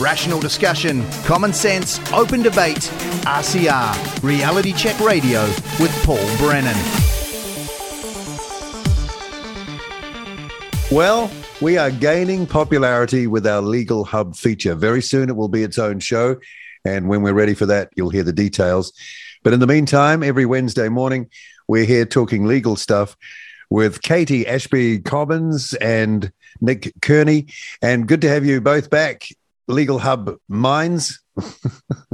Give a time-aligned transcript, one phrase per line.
[0.00, 2.90] Rational discussion, common sense, open debate.
[3.26, 5.44] RCR, Reality Check Radio
[5.78, 6.76] with Paul Brennan.
[10.90, 11.30] Well,
[11.60, 14.74] we are gaining popularity with our Legal Hub feature.
[14.74, 16.38] Very soon it will be its own show.
[16.84, 18.92] And when we're ready for that, you'll hear the details.
[19.44, 21.30] But in the meantime, every Wednesday morning,
[21.68, 23.16] we're here talking legal stuff
[23.70, 27.46] with Katie Ashby Koppens and Nick Kearney.
[27.80, 29.28] And good to have you both back,
[29.68, 31.20] Legal Hub Minds.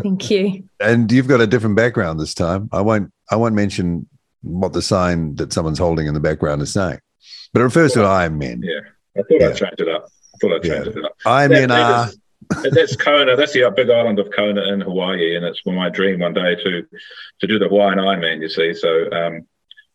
[0.03, 0.65] Thank you.
[0.81, 2.69] and you've got a different background this time.
[2.73, 4.09] I won't I won't mention
[4.43, 6.99] what the sign that someone's holding in the background is saying.
[7.53, 8.63] But it refers to Iron Men.
[8.63, 8.81] Yeah.
[9.17, 10.07] I thought I'd change it up.
[10.35, 10.93] I thought I'd change Yeah.
[11.01, 11.13] it up.
[11.27, 12.17] Iron Men are That-
[12.73, 13.37] that's Kona.
[13.37, 16.83] That's the big island of Kona in Hawaii, and it's my dream one day to
[17.41, 18.41] to do the Hawaiian Ironman.
[18.41, 19.47] You see, so um,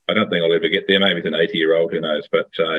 [0.08, 0.99] I don't think I'll ever get there.
[0.99, 2.27] Maybe it's an eighty year old, who knows?
[2.31, 2.77] But uh,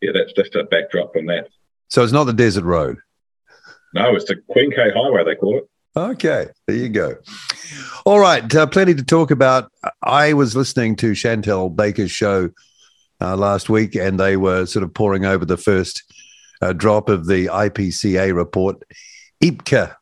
[0.00, 1.48] yeah, that's just a backdrop from that.
[1.88, 2.96] so it's not the desert road.
[3.94, 5.68] No, it's the Queen K Highway they call it.
[5.96, 7.16] Okay, there you go.
[8.04, 9.72] All right, uh, plenty to talk about.
[10.02, 12.50] I was listening to Chantelle Baker's show
[13.20, 16.04] uh, last week, and they were sort of pouring over the first
[16.62, 18.82] uh, drop of the IPCA report,
[19.42, 19.96] IPCA,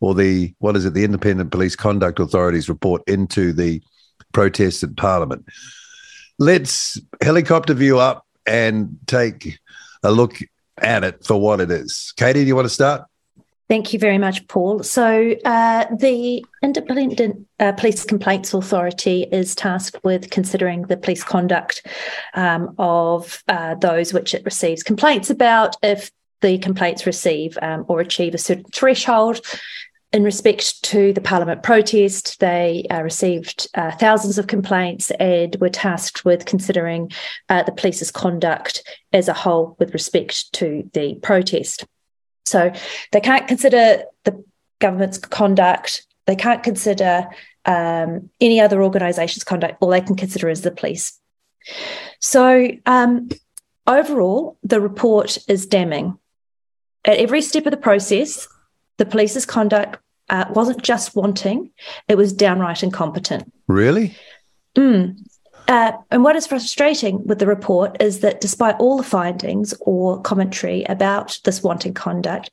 [0.00, 3.82] or the what is it, the Independent Police Conduct Authority's report into the
[4.32, 5.46] protests at Parliament.
[6.38, 9.58] Let's helicopter view up and take
[10.02, 10.36] a look
[10.78, 12.12] at it for what it is.
[12.16, 13.04] Katie, do you want to start?
[13.72, 14.82] Thank you very much, Paul.
[14.82, 21.86] So, uh, the Independent uh, Police Complaints Authority is tasked with considering the police conduct
[22.34, 25.74] um, of uh, those which it receives complaints about.
[25.82, 26.10] If
[26.42, 29.40] the complaints receive um, or achieve a certain threshold,
[30.12, 35.70] in respect to the Parliament protest, they uh, received uh, thousands of complaints and were
[35.70, 37.10] tasked with considering
[37.48, 41.86] uh, the police's conduct as a whole with respect to the protest.
[42.44, 42.72] So
[43.12, 44.44] they can't consider the
[44.78, 46.06] government's conduct.
[46.26, 47.28] They can't consider
[47.64, 49.76] um, any other organisation's conduct.
[49.80, 51.18] All they can consider is the police.
[52.18, 53.28] So um,
[53.86, 56.18] overall, the report is damning.
[57.04, 58.48] At every step of the process,
[58.98, 59.98] the police's conduct
[60.30, 61.70] uh, wasn't just wanting;
[62.08, 63.52] it was downright incompetent.
[63.66, 64.16] Really?
[64.76, 65.18] Mm.
[65.72, 70.20] Uh, and what is frustrating with the report is that despite all the findings or
[70.20, 72.50] commentary about this wanting conduct,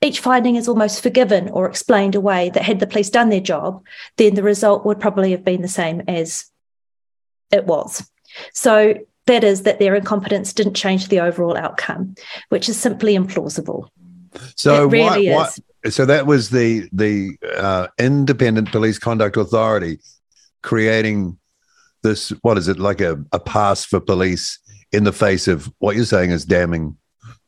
[0.00, 3.82] each finding is almost forgiven or explained away that had the police done their job,
[4.18, 6.44] then the result would probably have been the same as
[7.50, 8.08] it was.
[8.52, 8.94] So
[9.26, 12.14] that is that their incompetence didn't change the overall outcome,
[12.50, 13.88] which is simply implausible.
[14.54, 15.50] So It really why,
[15.82, 15.96] is.
[15.96, 19.98] so that was the the uh, Independent Police Conduct Authority
[20.62, 21.36] creating
[22.04, 22.30] this.
[22.42, 24.60] What is it like a, a pass for police
[24.92, 26.96] in the face of what you're saying is damning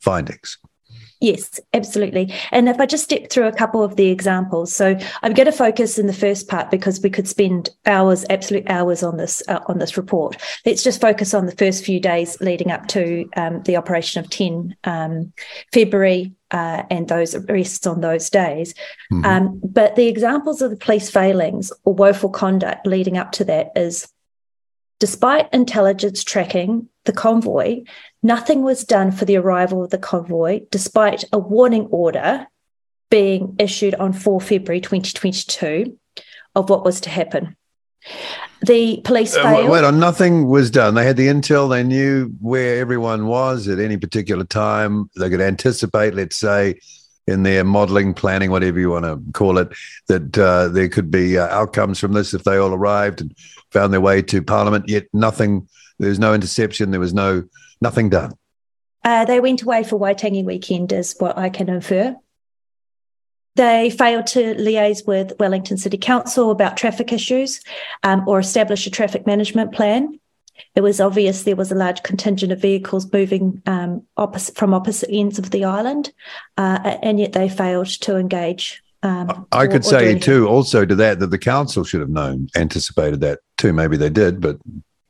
[0.01, 0.59] findings?
[1.21, 2.35] Yes, absolutely.
[2.53, 5.53] And if I just step through a couple of the examples, so I'm going to
[5.53, 9.61] focus in the first part because we could spend hours, absolute hours on this uh,
[9.67, 10.37] on this report.
[10.67, 14.29] Let's just focus on the first few days leading up to um, the operation of
[14.29, 15.33] 10 um,
[15.73, 18.75] February uh, and those arrests on those days.
[19.11, 19.25] Mhm.
[19.25, 23.73] Um, but the examples of the police failings or woeful conduct leading up to that
[23.75, 24.07] is
[24.99, 27.83] despite intelligence tracking the convoy,
[28.23, 32.47] nothing was done for the arrival of the convoy, despite a warning order
[33.11, 35.97] being issued on 4 February 2022
[36.55, 37.57] of what was to happen.
[38.63, 39.69] The police Uh, failed.
[39.71, 40.95] wait on, nothing was done.
[40.95, 41.69] They had the intel.
[41.69, 45.11] They knew where everyone was at any particular time.
[45.17, 46.81] They could anticipate, let's say,
[47.27, 49.69] in their modeling, planning, whatever you want to call it,
[50.09, 53.37] that uh, there could be uh, outcomes from this if they all arrived and
[53.71, 54.89] found their way to Parliament.
[54.89, 55.69] Yet nothing.
[55.99, 56.91] There was no interception.
[56.91, 57.45] There was no
[57.81, 58.33] nothing done.
[59.05, 62.17] Uh, they went away for Waitangi weekend, is what I can infer.
[63.55, 67.63] They failed to liaise with Wellington City Council about traffic issues
[68.03, 70.21] um, or establish a traffic management plan.
[70.75, 75.11] It was obvious there was a large contingent of vehicles moving um, opposite, from opposite
[75.13, 76.13] ends of the island,
[76.57, 78.83] uh, and yet they failed to engage.
[79.03, 82.49] Um, I or- could say too, also to that, that the council should have known,
[82.57, 83.73] anticipated that too.
[83.73, 84.59] Maybe they did, but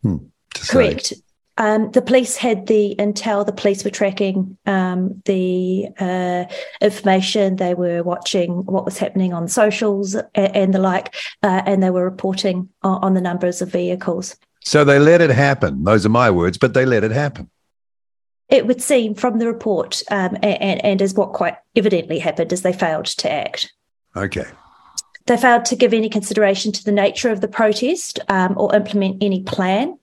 [0.03, 0.19] hmm,
[0.55, 0.73] to say.
[0.73, 1.13] Correct.
[1.59, 3.47] Um, the police had the intel.
[3.47, 6.45] The police were tracking um, the uh,
[6.83, 7.57] information.
[7.57, 11.91] They were watching what was happening on socials and, and the like, uh, and they
[11.91, 14.37] were reporting on, on the numbers of vehicles.
[14.67, 15.85] So they let it happen.
[15.85, 17.49] Those are my words, but they let it happen.
[18.49, 22.63] It would seem from the report, um, and, and as what quite evidently happened, is
[22.63, 23.73] they failed to act.
[24.17, 24.45] Okay.
[25.27, 29.23] they failed to give any consideration to the nature of the protest um, or implement
[29.23, 29.97] any plan.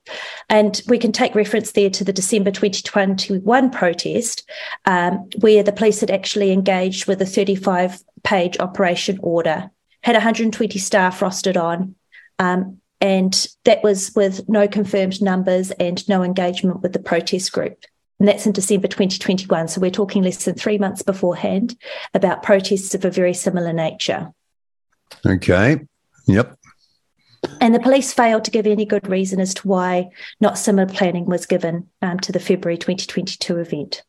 [0.50, 4.50] And we can take reference there to the December 2021 protest,
[4.86, 9.72] um, where the police had actually engaged with a 35 page operation order,
[10.04, 11.96] had 120 staff rostered on.
[12.40, 17.84] Um, and that was with no confirmed numbers and no engagement with the protest group.
[18.18, 19.68] And that's in December 2021.
[19.68, 21.78] So we're talking less than three months beforehand
[22.14, 24.32] about protests of a very similar nature.
[25.26, 25.82] Okay.
[26.28, 26.58] Yep.
[27.60, 30.10] And the police failed to give any good reason as to why
[30.40, 34.04] not similar planning was given um, to the February 2022 event.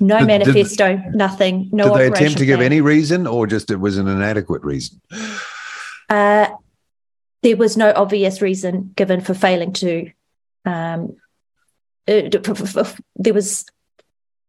[0.00, 1.70] No did, manifesto, did, nothing.
[1.72, 1.84] No.
[1.84, 2.46] Did they attempt to plan.
[2.48, 5.00] give any reason, or just it was an inadequate reason?
[6.08, 6.48] Uh,
[7.42, 10.10] there was no obvious reason given for failing to.
[10.64, 11.16] Um,
[12.06, 12.28] uh,
[13.16, 13.64] there was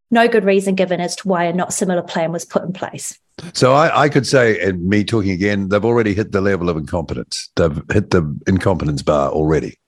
[0.10, 3.18] no good reason given as to why a not similar plan was put in place.
[3.54, 6.78] So I, I, could say, and me talking again, they've already hit the level of
[6.78, 7.50] incompetence.
[7.56, 9.80] They've hit the incompetence bar already.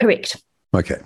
[0.00, 0.42] Correct.
[0.74, 1.00] Okay.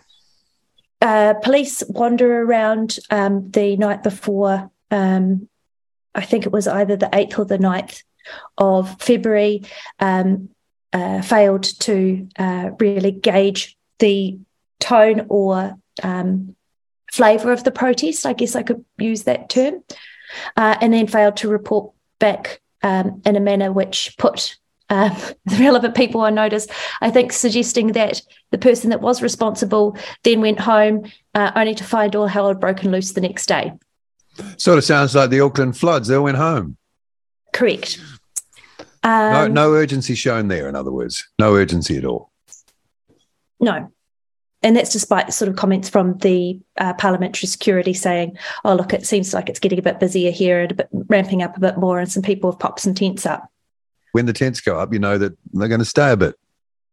[1.00, 4.70] Uh, police wander around um, the night before.
[4.91, 5.49] Um,
[6.14, 8.03] I think it was either the 8th or the 9th
[8.59, 9.64] of February,
[9.99, 10.50] um,
[10.92, 14.38] uh, failed to uh, really gauge the
[14.80, 16.54] tone or um,
[17.10, 18.26] flavour of the protest.
[18.26, 19.82] I guess I could use that term
[20.56, 24.56] uh, and then failed to report back um, in a manner which put
[24.90, 25.08] uh,
[25.46, 26.66] the relevant people on notice.
[27.00, 31.84] I think suggesting that the person that was responsible then went home uh, only to
[31.84, 33.72] find all hell had broken loose the next day.
[34.56, 36.08] Sort of sounds like the Auckland floods.
[36.08, 36.76] They went home.
[37.52, 38.00] Correct.
[39.04, 40.69] Um, no, no urgency shown there.
[40.69, 42.31] In other words, no urgency at all.
[43.58, 43.90] No,
[44.62, 49.06] and that's despite sort of comments from the uh, parliamentary security saying, "Oh, look, it
[49.06, 51.78] seems like it's getting a bit busier here and a bit ramping up a bit
[51.78, 53.49] more, and some people have popped some tents up."
[54.12, 56.37] When the tents go up, you know that they're going to stay a bit.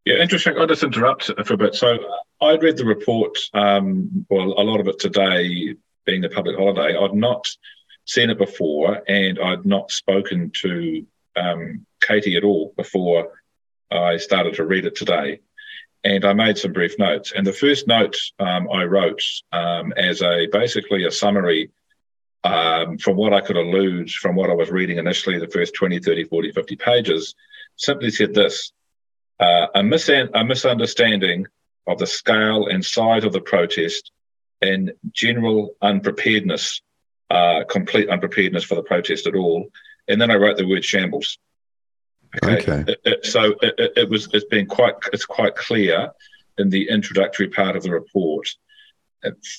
[0.06, 0.58] Yeah, interesting.
[0.58, 1.76] I'll just interrupt for a bit.
[1.76, 2.00] So
[2.42, 5.76] I'd read the report, um, well, a lot of it today,
[6.06, 6.98] being the public holiday.
[6.98, 7.48] I'd not
[8.06, 13.42] seen it before, and I'd not spoken to um, Katie at all before
[13.92, 15.40] I started to read it today
[16.04, 17.34] and I made some brief notes.
[17.36, 19.22] And the first note um, I wrote
[19.52, 21.72] um, as a basically a summary
[22.44, 26.00] um, from what I could allude from what I was reading initially, the first 20,
[26.00, 27.36] 30, 40, 50 pages,
[27.76, 28.72] simply said this
[29.40, 31.48] uh, a, mis- a misunderstanding
[31.88, 34.12] of the scale and size of the protest
[34.62, 36.82] and general unpreparedness,
[37.30, 39.70] uh, complete unpreparedness for the protest at all.
[40.10, 41.38] And then I wrote the word shambles.
[42.44, 42.58] Okay.
[42.58, 42.92] okay.
[42.92, 44.28] It, it, so it, it, was.
[44.34, 44.96] It's been quite.
[45.14, 46.12] It's quite clear
[46.58, 48.48] in the introductory part of the report.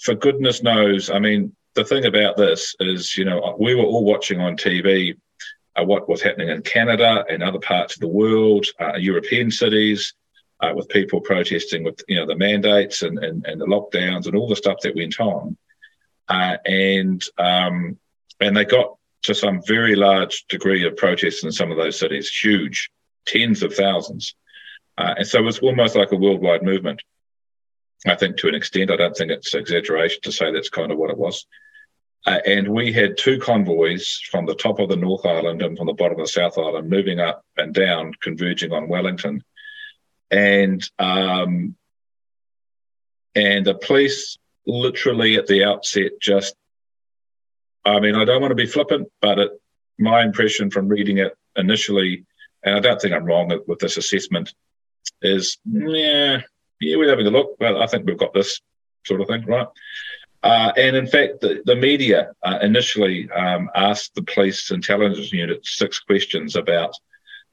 [0.04, 4.04] For goodness knows, I mean, the thing about this is, you know, we were all
[4.04, 5.16] watching on TV
[5.76, 10.14] uh, what was happening in Canada and other parts of the world, uh, European cities,
[10.60, 14.36] uh, with people protesting with, you know, the mandates and, and, and the lockdowns and
[14.36, 15.56] all the stuff that went on.
[16.28, 17.98] Uh, and um,
[18.40, 22.28] and they got to some very large degree of protests in some of those cities,
[22.28, 22.90] huge,
[23.26, 24.34] tens of thousands.
[24.96, 27.02] Uh, and so it was almost like a worldwide movement.
[28.06, 30.98] I think to an extent, I don't think it's exaggeration to say that's kind of
[30.98, 31.46] what it was.
[32.26, 35.86] Uh, and we had two convoys from the top of the North Island and from
[35.86, 39.42] the bottom of the South Island moving up and down, converging on Wellington.
[40.30, 41.76] And um,
[43.34, 46.54] and the police literally at the outset just
[47.84, 49.50] I mean, I don't want to be flippant, but it,
[49.98, 52.24] my impression from reading it initially,
[52.62, 54.52] and I don't think I'm wrong with this assessment,
[55.22, 56.40] is yeah,
[56.80, 58.60] yeah, we're having a look, but I think we've got this
[59.04, 59.66] sort of thing, right?
[60.42, 65.64] Uh, and in fact, the, the media uh, initially um, asked the police intelligence unit
[65.64, 66.94] six questions about,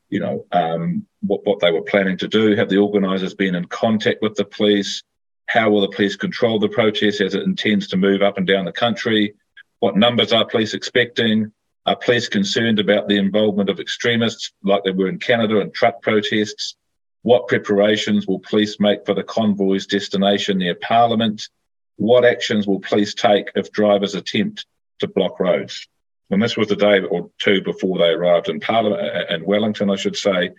[0.10, 2.56] you know, um, what, what they were planning to do.
[2.56, 5.04] Have the organisers been in contact with the police?
[5.48, 8.64] How will the police control the protest as it intends to move up and down
[8.64, 9.36] the country?
[9.80, 11.52] What numbers are police expecting?
[11.86, 16.02] Are police concerned about the involvement of extremists like they were in Canada and truck
[16.02, 16.76] protests?
[17.22, 21.48] What preparations will police make for the convoy's destination near Parliament?
[21.96, 24.66] What actions will police take if drivers attempt
[25.00, 25.88] to block roads?
[26.30, 29.96] And this was the day or two before they arrived in Parliament and Wellington, I
[29.96, 30.52] should say.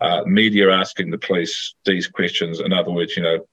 [0.00, 2.58] Uh, media asking the police these questions.
[2.58, 3.46] In other words, you know,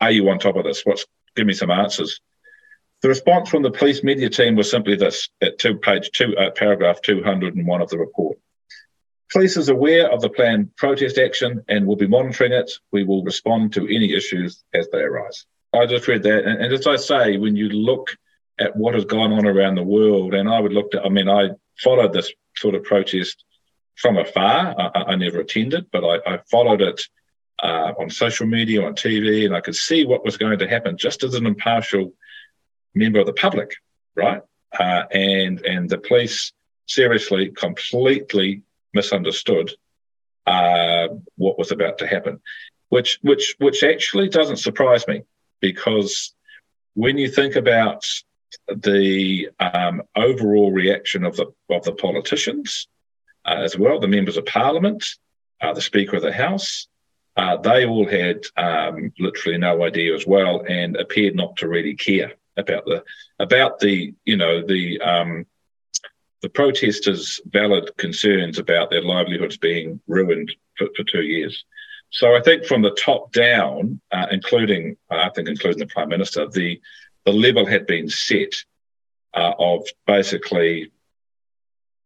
[0.00, 0.82] are you on top of this?
[0.84, 1.04] What's
[1.36, 2.20] give me some answers.
[3.02, 6.50] The response from the police media team was simply this at two, page two, uh,
[6.50, 8.38] paragraph 201 of the report.
[9.32, 12.70] Police is aware of the planned protest action and will be monitoring it.
[12.92, 15.46] We will respond to any issues as they arise.
[15.74, 16.44] I just read that.
[16.44, 18.16] And, and as I say, when you look
[18.58, 21.28] at what has gone on around the world, and I would look at, I mean,
[21.28, 21.50] I
[21.82, 23.44] followed this sort of protest
[23.96, 24.74] from afar.
[24.78, 27.02] I, I never attended, but I, I followed it
[27.62, 30.96] uh, on social media, on TV, and I could see what was going to happen
[30.96, 32.12] just as an impartial
[32.96, 33.76] member of the public,
[34.14, 34.42] right?
[34.78, 36.52] Uh, and and the police
[36.86, 38.62] seriously, completely
[38.92, 39.72] misunderstood
[40.46, 42.40] uh, what was about to happen,
[42.88, 45.22] which which which actually doesn't surprise me
[45.60, 46.34] because
[46.94, 48.04] when you think about
[48.68, 52.88] the um, overall reaction of the of the politicians
[53.44, 55.04] uh, as well, the members of parliament,
[55.60, 56.88] uh, the Speaker of the House,
[57.36, 61.94] uh, they all had um, literally no idea as well, and appeared not to really
[61.94, 63.04] care about the
[63.38, 65.46] about the you know the um,
[66.42, 71.64] the protesters' valid concerns about their livelihoods being ruined for, for two years.
[72.10, 76.46] So I think from the top down, uh, including I think including the prime minister,
[76.48, 76.80] the
[77.24, 78.54] the level had been set
[79.34, 80.92] uh, of basically,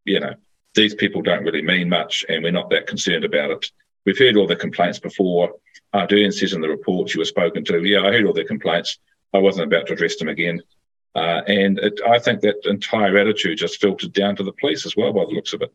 [0.04, 0.34] you know,
[0.74, 3.66] these people don't really mean much, and we're not that concerned about it.
[4.06, 5.54] We've heard all the complaints before.
[5.94, 8.98] Ardern says in the reports you were spoken to, yeah, I heard all the complaints.
[9.34, 10.62] I wasn't about to address them again.
[11.14, 14.96] Uh, and it, I think that entire attitude just filtered down to the police as
[14.96, 15.72] well, by the looks of it.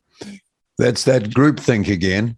[0.77, 2.38] That's that groupthink again,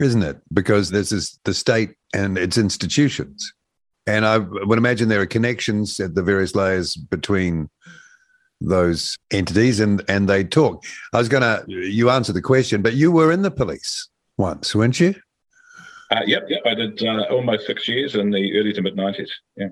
[0.00, 0.38] isn't it?
[0.52, 3.52] Because this is the state and its institutions.
[4.06, 7.70] And I would imagine there are connections at the various layers between
[8.60, 10.84] those entities and, and they talk.
[11.12, 14.74] I was going to, you answer the question, but you were in the police once,
[14.74, 15.14] weren't you?
[16.10, 16.60] Uh, yep, yep.
[16.66, 19.28] I did uh, almost six years in the early to mid 90s.
[19.56, 19.68] Yeah.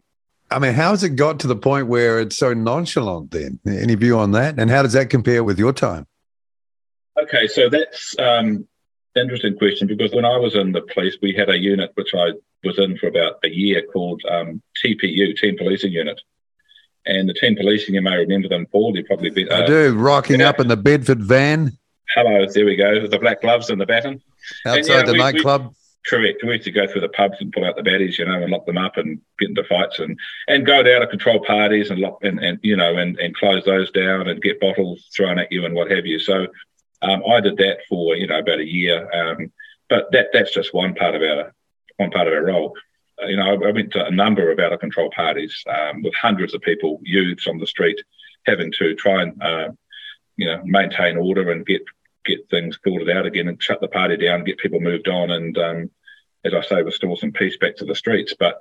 [0.52, 3.58] I mean, how has it got to the point where it's so nonchalant then?
[3.66, 4.58] Any view on that?
[4.58, 6.06] And how does that compare with your time?
[7.20, 8.66] Okay, so that's um,
[9.16, 12.32] interesting question because when I was in the police, we had a unit which I
[12.64, 16.20] was in for about a year called um, TPU, Team Policing Unit.
[17.04, 18.96] And the team policing, you may remember them, Paul.
[18.96, 21.76] You probably been, uh, I do, rocking up in the Bedford van.
[22.14, 23.08] Hello, there we go.
[23.08, 24.22] The black gloves and the baton.
[24.64, 25.74] Outside and, yeah, the we, nightclub.
[26.06, 26.42] Correct.
[26.42, 28.50] We used to go through the pubs and pull out the baddies, you know, and
[28.50, 30.18] lock them up and get into fights and,
[30.48, 33.36] and go to out of control parties and lock and, and you know and, and
[33.36, 36.18] close those down and get bottles thrown at you and what have you.
[36.18, 36.48] So
[37.02, 39.08] um, I did that for you know about a year.
[39.12, 39.52] Um,
[39.88, 41.54] but that that's just one part of our
[41.98, 42.74] one part of our role.
[43.22, 46.02] Uh, you know, I, I, went to a number of out of control parties um,
[46.02, 48.00] with hundreds of people, youths on the street,
[48.46, 49.68] having to try and uh,
[50.36, 51.82] you know maintain order and get
[52.24, 55.56] get things sorted out again and shut the party down, get people moved on, and
[55.58, 55.90] um,
[56.44, 58.34] as I say, restore some peace back to the streets.
[58.38, 58.58] But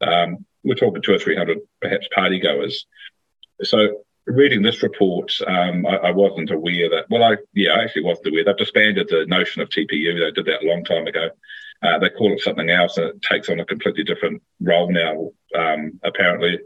[0.00, 2.86] um, we're talking two or three hundred, perhaps, party goers.
[3.62, 7.06] So reading this report, um, I, I, wasn't aware that.
[7.10, 8.44] Well, I yeah, I actually wasn't aware.
[8.44, 10.18] They've disbanded the notion of TPU.
[10.18, 11.30] They did that a long time ago.
[11.82, 15.30] Uh, they call it something else, and it takes on a completely different role now.
[15.58, 16.58] Um, apparently,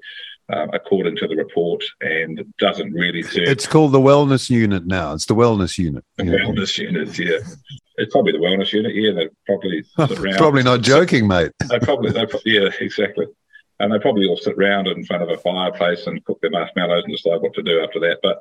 [0.52, 3.48] uh, according to the report, and it doesn't really serve.
[3.48, 5.12] It's called the wellness unit now.
[5.12, 6.04] It's the wellness unit.
[6.16, 7.38] The wellness unit, yeah.
[7.98, 8.94] It's probably the wellness unit.
[8.94, 9.84] Yeah, they probably
[10.36, 11.52] probably not joking, mate.
[11.68, 13.26] they probably, they, yeah, exactly.
[13.80, 17.04] And they probably all sit around in front of a fireplace and cook their marshmallows
[17.04, 18.18] and decide what to do after that.
[18.22, 18.40] But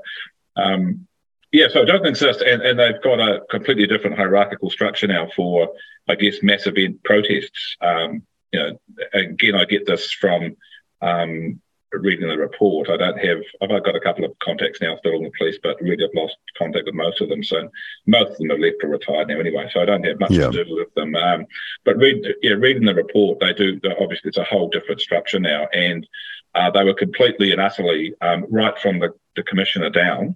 [0.56, 1.08] um,
[1.52, 5.30] yeah, so it doesn't exist, and, and they've got a completely different hierarchical structure now
[5.36, 5.70] for,
[6.08, 7.78] I guess, mass event protests.
[7.82, 8.80] Um, you know,
[9.14, 10.56] again, I get this from
[11.02, 11.62] um,
[12.00, 15.24] reading the report, I don't have, I've got a couple of contacts now still in
[15.24, 17.44] the police, but really I've lost contact with most of them.
[17.44, 17.70] So
[18.06, 19.70] most of them have left or retired now anyway.
[19.72, 20.50] So I don't have much yeah.
[20.50, 21.16] to do with them.
[21.16, 21.46] Um,
[21.84, 25.68] but read, yeah, reading the report, they do, obviously it's a whole different structure now.
[25.74, 26.08] And
[26.54, 30.36] uh, they were completely and utterly, um, right from the, the commissioner down,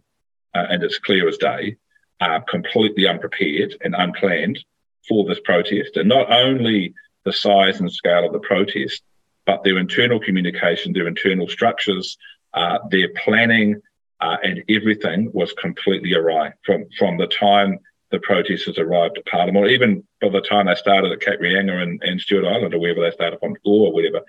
[0.54, 1.78] uh, and it's clear as day,
[2.20, 4.60] uh, completely unprepared and unplanned
[5.08, 5.98] for this protest.
[5.98, 6.94] And not only
[7.26, 9.04] the size and scale of the protest,
[9.50, 12.18] but their internal communication, their internal structures,
[12.54, 13.82] uh, their planning,
[14.22, 17.80] uh, and everything was completely awry from from the time
[18.12, 21.82] the protesters arrived at Parliament, or even by the time they started at Cape Reinga
[21.82, 24.22] and, and Stewart Island, or wherever they started on Gore or whatever,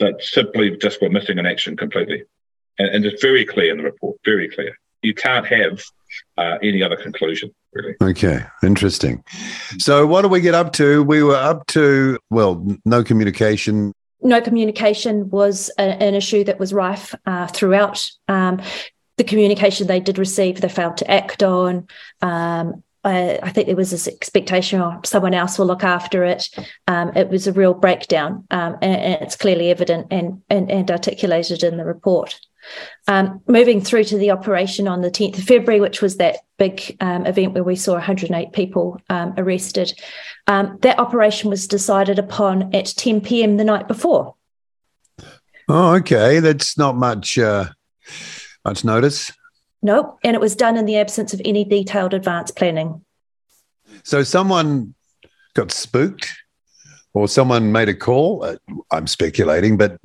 [0.00, 2.24] that simply just were missing in action completely.
[2.78, 4.76] And, and it's very clear in the report, very clear.
[5.00, 5.82] You can't have
[6.36, 7.94] uh, any other conclusion, really.
[8.02, 9.24] Okay, interesting.
[9.78, 11.02] So, what do we get up to?
[11.02, 16.72] We were up to, well, no communication no communication was a, an issue that was
[16.72, 18.10] rife uh, throughout.
[18.28, 18.60] Um,
[19.18, 21.86] the communication they did receive, they failed to act on.
[22.22, 26.24] Um, I, I, think there was this expectation of oh, someone else will look after
[26.24, 26.48] it.
[26.86, 30.90] Um, it was a real breakdown, um, and, and, it's clearly evident and, and, and
[30.90, 32.38] articulated in the report.
[33.08, 36.96] Um, moving through to the operation on the 10th of February, which was that big
[37.00, 39.92] um, event where we saw 108 people um, arrested,
[40.46, 43.56] um, that operation was decided upon at 10 p.m.
[43.56, 44.34] the night before.
[45.68, 46.40] Oh, okay.
[46.40, 47.66] That's not much uh,
[48.64, 49.32] much notice.
[49.82, 53.04] No, and it was done in the absence of any detailed advance planning.
[54.04, 54.94] So someone
[55.54, 56.32] got spooked,
[57.14, 58.44] or someone made a call.
[58.44, 58.56] Uh,
[58.90, 59.98] I'm speculating, but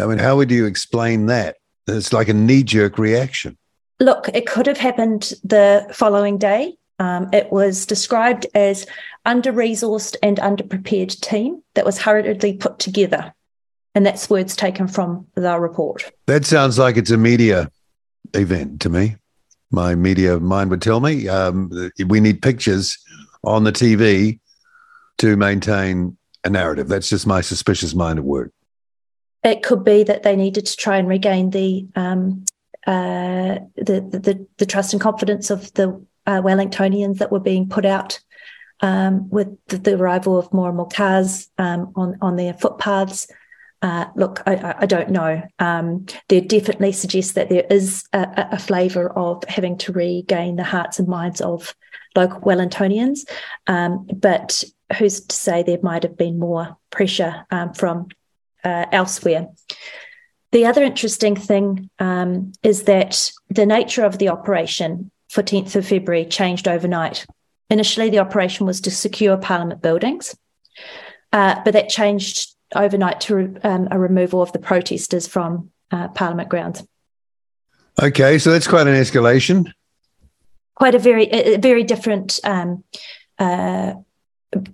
[0.00, 1.56] I mean, how would you explain that?
[1.86, 3.56] It's like a knee jerk reaction.
[4.00, 6.76] Look, it could have happened the following day.
[6.98, 8.86] Um, it was described as
[9.24, 13.34] under resourced and underprepared team that was hurriedly put together.
[13.94, 16.10] And that's words taken from the report.
[16.26, 17.70] That sounds like it's a media
[18.34, 19.16] event to me.
[19.70, 21.70] My media mind would tell me um,
[22.06, 22.98] we need pictures
[23.44, 24.38] on the TV
[25.18, 26.88] to maintain a narrative.
[26.88, 28.52] That's just my suspicious mind at work.
[29.46, 32.44] It could be that they needed to try and regain the um,
[32.84, 37.84] uh, the, the, the trust and confidence of the uh, Wellingtonians that were being put
[37.84, 38.20] out
[38.80, 43.28] um, with the, the, arrival of more and more cars um, on on their footpaths.
[43.82, 45.42] Uh, look, I, I, don't know.
[45.58, 50.64] Um, there definitely suggests that there is a, a flavour of having to regain the
[50.64, 51.74] hearts and minds of
[52.16, 53.20] local Wellingtonians,
[53.68, 54.64] um, but
[54.98, 58.08] who's to say there might have been more pressure um, from
[58.66, 59.48] uh, elsewhere?
[60.52, 65.86] The other interesting thing um, is that the nature of the operation for 10th of
[65.86, 67.26] February changed overnight.
[67.70, 70.36] Initially, the operation was to secure Parliament buildings,
[71.32, 76.48] uh, but that changed overnight to um, a removal of the protesters from uh, Parliament
[76.48, 76.86] grounds.
[78.02, 79.72] Okay, so that's quite an escalation.
[80.74, 82.84] Quite a very, a very different, um,
[83.38, 83.94] uh,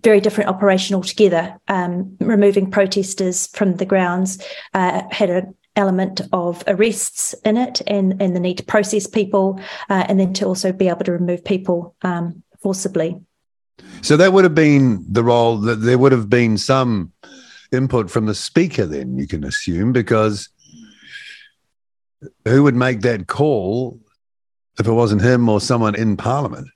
[0.02, 1.56] very different operation altogether.
[1.68, 4.42] Um, removing protesters from the grounds
[4.74, 9.60] uh, had an element of arrests in it, and and the need to process people,
[9.88, 13.20] uh, and then to also be able to remove people um, forcibly.
[14.02, 17.12] So that would have been the role that there would have been some
[17.72, 20.48] input from the speaker, then you can assume, because
[22.44, 23.98] who would make that call
[24.78, 26.68] if it wasn't him or someone in Parliament?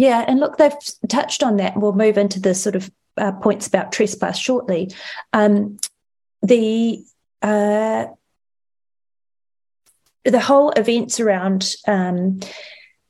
[0.00, 0.72] Yeah, and look, they've
[1.10, 1.76] touched on that.
[1.76, 4.90] We'll move into the sort of uh, points about trespass shortly.
[5.34, 5.76] Um,
[6.40, 7.04] the
[7.42, 8.06] uh,
[10.24, 12.40] the whole events around um,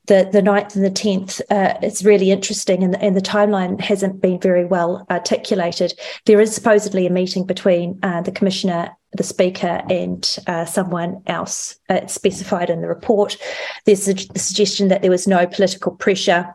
[0.07, 4.19] the the 9th and the 10th uh, really interesting and the, and the timeline hasn't
[4.19, 5.93] been very well articulated
[6.25, 11.79] there is supposedly a meeting between uh, the commissioner the speaker and uh, someone else
[11.89, 13.37] uh, specified in the report
[13.85, 16.53] there's a, the suggestion that there was no political pressure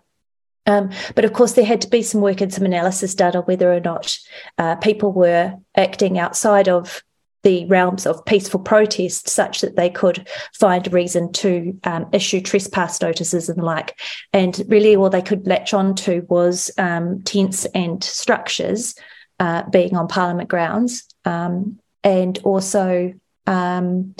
[0.66, 3.44] um, but of course, there had to be some work and some analysis done on
[3.44, 4.18] whether or not
[4.58, 7.02] uh, people were acting outside of
[7.42, 12.40] the realms of peaceful protest such that they could find a reason to um, issue
[12.40, 13.96] trespass notices and the like.
[14.32, 18.96] And really, all they could latch on to was um, tents and structures
[19.38, 23.12] uh, being on Parliament grounds, um, and also
[23.46, 24.16] um,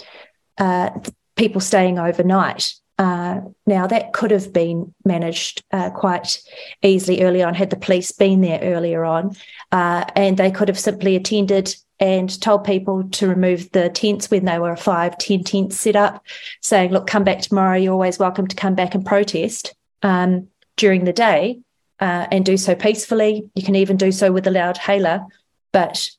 [0.58, 0.90] uh,
[1.34, 2.74] people staying overnight.
[2.98, 6.42] Uh, now, that could have been managed uh, quite
[6.82, 9.36] easily early on had the police been there earlier on,
[9.70, 14.44] uh, and they could have simply attended and told people to remove the tents when
[14.44, 16.24] they were a five, 10 tents set up,
[16.60, 17.76] saying, look, come back tomorrow.
[17.76, 21.60] You're always welcome to come back and protest um, during the day
[22.00, 23.48] uh, and do so peacefully.
[23.54, 25.24] You can even do so with a loud hailer.
[25.72, 26.10] But,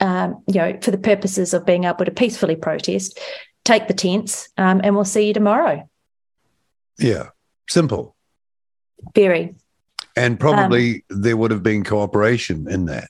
[0.00, 3.18] um, you know, for the purposes of being able to peacefully protest,
[3.64, 5.88] take the tents um, and we'll see you tomorrow.
[6.98, 7.28] Yeah,
[7.68, 8.16] simple.
[9.14, 9.54] Very.
[10.16, 13.08] And probably um, there would have been cooperation in that.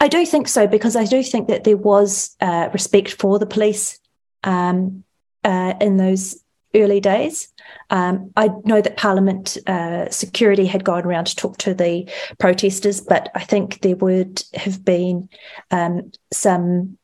[0.00, 3.46] I do think so because I do think that there was uh, respect for the
[3.46, 3.98] police
[4.44, 5.04] um,
[5.44, 6.42] uh, in those
[6.74, 7.48] early days.
[7.90, 12.08] Um, I know that Parliament uh, security had gone around to talk to the
[12.38, 15.28] protesters, but I think there would have been
[15.70, 16.96] um, some.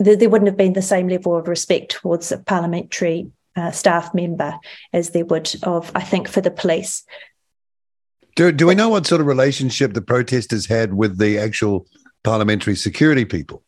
[0.00, 4.14] There, there, wouldn't have been the same level of respect towards a parliamentary uh, staff
[4.14, 4.54] member
[4.92, 7.04] as they would of, I think, for the police.
[8.36, 11.86] Do, do we know what sort of relationship the protesters had with the actual
[12.22, 13.64] parliamentary security people?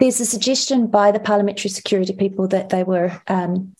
[0.00, 3.76] There's a suggestion by the parliamentary security people that they were um,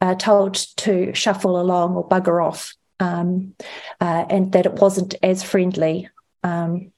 [0.00, 3.54] uh, told to shuffle along or bugger off, um,
[4.00, 6.08] uh, and that it wasn't as friendly
[6.42, 6.92] um,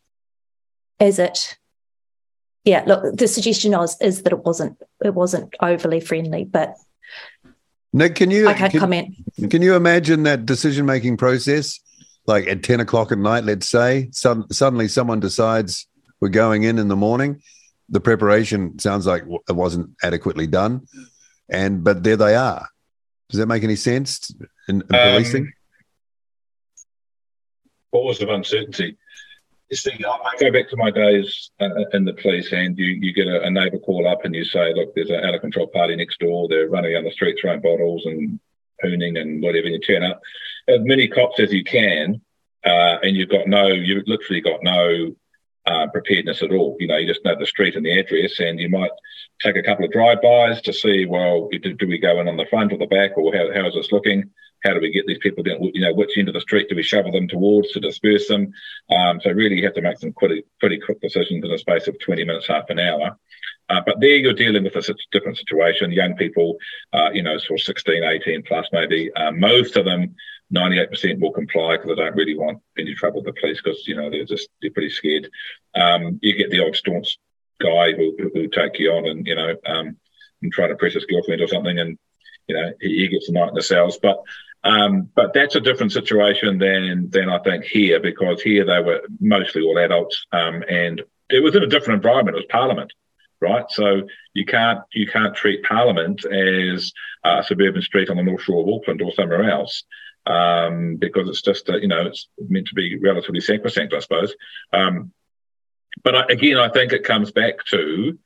[1.00, 1.56] as it.
[2.64, 6.76] Yeah, look, the suggestion was is that it wasn't it wasn't overly friendly, but
[7.92, 9.14] Nick, can you I can't can, comment.
[9.50, 11.80] Can you imagine that decision making process?
[12.28, 15.88] like at 10 o'clock at night, let's say, some, suddenly someone decides
[16.20, 17.42] we're going in in the morning.
[17.88, 20.86] The preparation sounds like it wasn't adequately done.
[21.48, 22.68] And, but there they are.
[23.30, 24.30] Does that make any sense
[24.68, 25.44] in, in policing?
[25.44, 25.52] Um,
[27.92, 28.98] pause of uncertainty.
[29.70, 33.42] I go back to my days uh, in the police, and you, you get a,
[33.42, 36.20] a neighbour call up and you say, Look, there's an out of control party next
[36.20, 36.48] door.
[36.48, 38.40] They're running down the street throwing bottles and
[38.82, 39.66] hooning and whatever.
[39.66, 40.20] And you turn up,
[40.68, 42.20] as many cops as you can,
[42.64, 45.14] uh, and you've got no, you've literally got no
[45.66, 46.76] uh, preparedness at all.
[46.78, 48.90] You know, you just know the street and the address, and you might
[49.42, 52.46] take a couple of drive-bys to see, well, do, do we go in on the
[52.46, 54.30] front or the back, or how, how is this looking?
[54.64, 55.62] How do we get these people down?
[55.62, 58.52] You know, which end of the street do we shovel them towards to disperse them?
[58.90, 61.86] Um, so really, you have to make some pretty pretty quick decisions in a space
[61.86, 63.16] of 20 minutes, half an hour.
[63.68, 65.92] Uh, but there you're dealing with a different situation.
[65.92, 66.56] Young people,
[66.92, 69.12] uh, you know, sort of 16, 18 plus maybe.
[69.12, 70.16] Um, most of them
[70.54, 73.96] 98% will comply because they don't really want any trouble with the police because, you
[73.96, 75.28] know, they're just, they're pretty scared.
[75.74, 77.18] Um, you get the odd staunch
[77.60, 79.96] guy who, who take you on and, you know, um,
[80.42, 81.98] and try to press his girlfriend or something and,
[82.46, 83.98] you know, he, he gets a night in the cells.
[84.00, 84.22] But,
[84.64, 89.02] um, but that's a different situation than, than I think here because here they were
[89.20, 92.36] mostly all adults, um, and it was in a different environment.
[92.36, 92.92] It was parliament
[93.40, 93.66] right?
[93.70, 94.02] So
[94.34, 96.92] you can't you can't treat Parliament as
[97.24, 99.84] a suburban street on the North Shore of Auckland or somewhere else
[100.28, 104.34] um, because it's just, uh, you know, it's meant to be relatively sacrosanct, I suppose.
[104.72, 105.12] Um,
[106.04, 108.18] but I, again, I think it comes back to,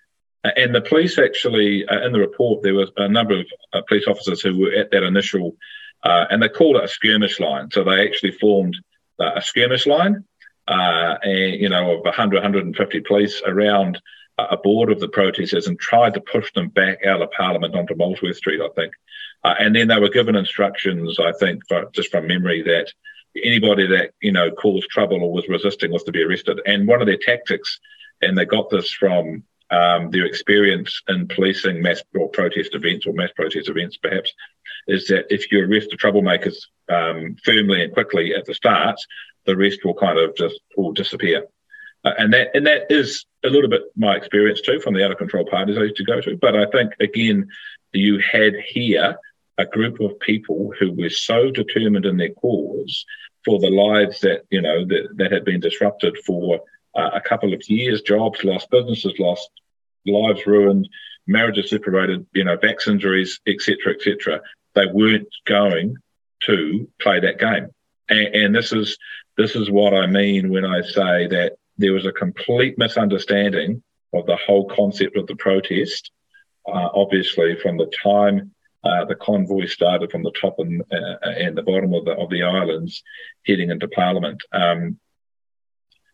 [0.44, 3.82] uh, and the police actually, uh, in the report, there was a number of uh,
[3.88, 5.56] police officers who were at that initial,
[6.02, 7.70] uh, and they called it a skirmish line.
[7.70, 8.76] So they actually formed
[9.20, 10.24] a skirmish line,
[10.66, 14.02] and, you know, of 100, 150 police around
[14.38, 17.94] a board of the protesters and tried to push them back out of Parliament onto
[17.94, 18.92] Molesworth Street, I think.
[19.44, 22.92] Uh, and then they were given instructions, I think, for, just from memory, that
[23.42, 26.60] anybody that you know caused trouble or was resisting was to be arrested.
[26.66, 27.80] And one of their tactics,
[28.20, 33.14] and they got this from um, their experience in policing mass or protest events or
[33.14, 34.32] mass protest events, perhaps,
[34.86, 36.56] is that if you arrest the troublemakers
[36.88, 38.96] um, firmly and quickly at the start,
[39.46, 41.46] the rest will kind of just all disappear.
[42.04, 45.12] Uh, and that and that is a little bit my experience too from the out
[45.12, 46.36] of control parties I used to go to.
[46.36, 47.48] But I think again,
[47.92, 49.16] you had here
[49.58, 53.04] a group of people who were so determined in their cause
[53.44, 56.60] for the lives that you know that, that had been disrupted for
[56.94, 59.50] uh, a couple of years, jobs lost, businesses lost,
[60.06, 60.88] lives ruined,
[61.26, 64.40] marriages separated, you know, backs injuries, etc., etc.
[64.74, 65.96] They weren't going
[66.44, 67.68] to play that game,
[68.08, 68.96] and, and this is
[69.36, 74.26] this is what I mean when I say that there was a complete misunderstanding of
[74.26, 76.10] the whole concept of the protest.
[76.66, 78.52] Uh, obviously, from the time
[78.84, 82.30] uh, the convoy started from the top and, uh, and the bottom of the of
[82.30, 83.02] the islands,
[83.46, 84.42] heading into Parliament.
[84.52, 84.98] Um,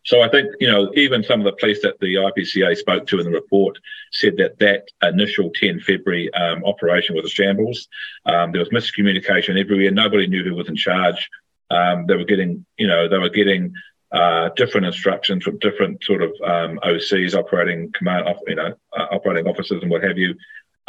[0.05, 3.19] so I think you know even some of the police that the IPCA spoke to
[3.19, 3.77] in the report
[4.11, 7.87] said that that initial 10 February um, operation was a shambles.
[8.25, 9.91] Um, there was miscommunication everywhere.
[9.91, 11.29] Nobody knew who was in charge.
[11.69, 13.73] Um, they were getting you know they were getting
[14.11, 19.47] uh, different instructions from different sort of um, OCs, operating command, you know, uh, operating
[19.47, 20.35] officers and what have you.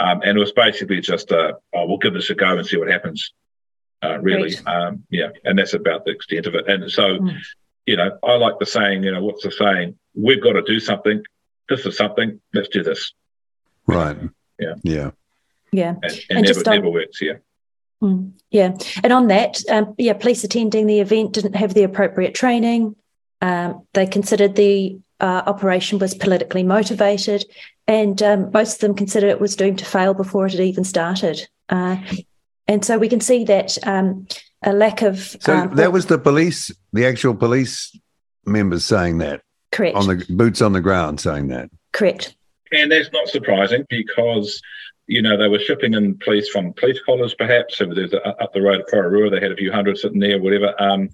[0.00, 2.78] Um, and it was basically just, uh, oh, we'll give this a go and see
[2.78, 3.32] what happens.
[4.02, 6.66] Uh, really, um, yeah, and that's about the extent of it.
[6.66, 7.36] And so, mm.
[7.84, 9.98] you know, I like the saying, you know, what's the saying?
[10.14, 11.22] We've got to do something.
[11.68, 12.40] This is something.
[12.54, 13.12] Let's do this.
[13.86, 14.16] Right.
[14.58, 14.74] Yeah.
[14.82, 15.10] Yeah.
[15.70, 15.94] Yeah.
[16.02, 17.20] And, and, and never, never works.
[17.20, 17.34] Yeah.
[18.02, 18.76] Mm, yeah.
[19.04, 22.96] And on that, um, yeah, police attending the event didn't have the appropriate training.
[23.42, 27.44] Um, they considered the uh, operation was politically motivated,
[27.90, 30.85] and um, most of them considered it was doomed to fail before it had even
[30.85, 31.48] started.
[31.68, 31.96] Uh,
[32.68, 34.29] and so we can see that um,
[34.62, 35.18] a lack of.
[35.40, 37.98] So um, that was the police, the actual police
[38.46, 39.42] members saying that.
[39.72, 39.96] Correct.
[39.96, 41.68] On the boots on the ground saying that.
[41.92, 42.37] Correct.
[42.70, 44.62] And that's not surprising because
[45.09, 47.79] you know, they were shipping in police from police college, perhaps.
[47.79, 50.72] So there's up the road at Porirua, they had a few hundred sitting there, whatever.
[50.81, 51.11] Um,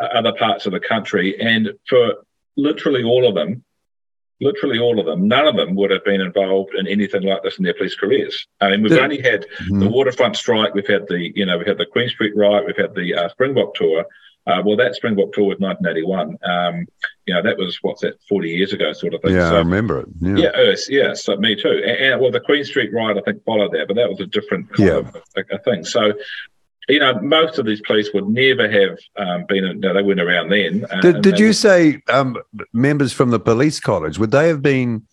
[0.00, 1.40] other parts of the country.
[1.40, 2.14] And for
[2.56, 3.62] literally all of them,
[4.42, 7.58] literally all of them, none of them would have been involved in anything like this
[7.58, 8.46] in their police careers.
[8.60, 9.80] I mean, we've the, only had mm-hmm.
[9.80, 12.76] the waterfront strike, we've had the, you know, we've had the Queen Street riot, we've
[12.76, 14.04] had the uh, Springbok tour.
[14.44, 16.36] Uh, well, that Springbok tour was 1981.
[16.42, 16.86] Um,
[17.26, 19.34] you know, that was what's that, 40 years ago, sort of thing.
[19.34, 20.08] Yeah, so, I remember it.
[20.20, 21.14] Yeah, yeah, it was, yeah.
[21.14, 21.80] So me too.
[21.86, 24.26] And, and, well, the Queen Street riot, I think, followed that, but that was a
[24.26, 24.96] different kind yeah.
[24.96, 25.84] of a, a thing.
[25.84, 26.12] So
[26.88, 30.50] you know, most of these police would never have um, been, no, they weren't around
[30.50, 30.84] then.
[30.90, 32.36] Uh, did, did you would, say um,
[32.72, 35.06] members from the police college, would they have been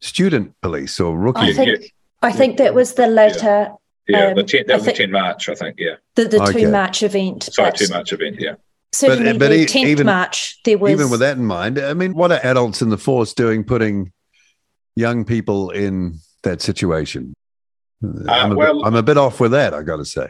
[0.00, 1.40] student police or rookie?
[1.40, 1.88] I think, yeah.
[2.22, 3.72] I think that was the latter.
[4.08, 5.94] Yeah, yeah um, the 10, that I was the 10 March, I think, yeah.
[6.16, 6.64] The, the okay.
[6.64, 7.44] 2 March event.
[7.44, 8.54] Sorry, 2 March event, yeah.
[8.92, 10.90] Certainly but, but the 10th even, March, there was.
[10.90, 14.12] Even with that in mind, I mean, what are adults in the force doing putting
[14.96, 17.34] young people in that situation?
[18.02, 20.28] Uh, I'm, a well, bit, I'm a bit off with that, I got to say.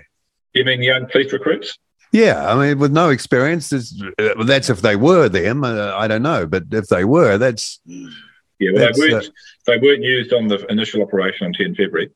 [0.59, 1.79] You mean young police recruits?
[2.11, 5.63] Yeah, I mean, with no experience, uh, that's if they were them.
[5.63, 8.73] Uh, I don't know, but if they were, that's yeah.
[8.73, 9.27] Well, that's, they weren't.
[9.27, 9.31] Uh,
[9.67, 12.11] they weren't used on the initial operation on 10 February.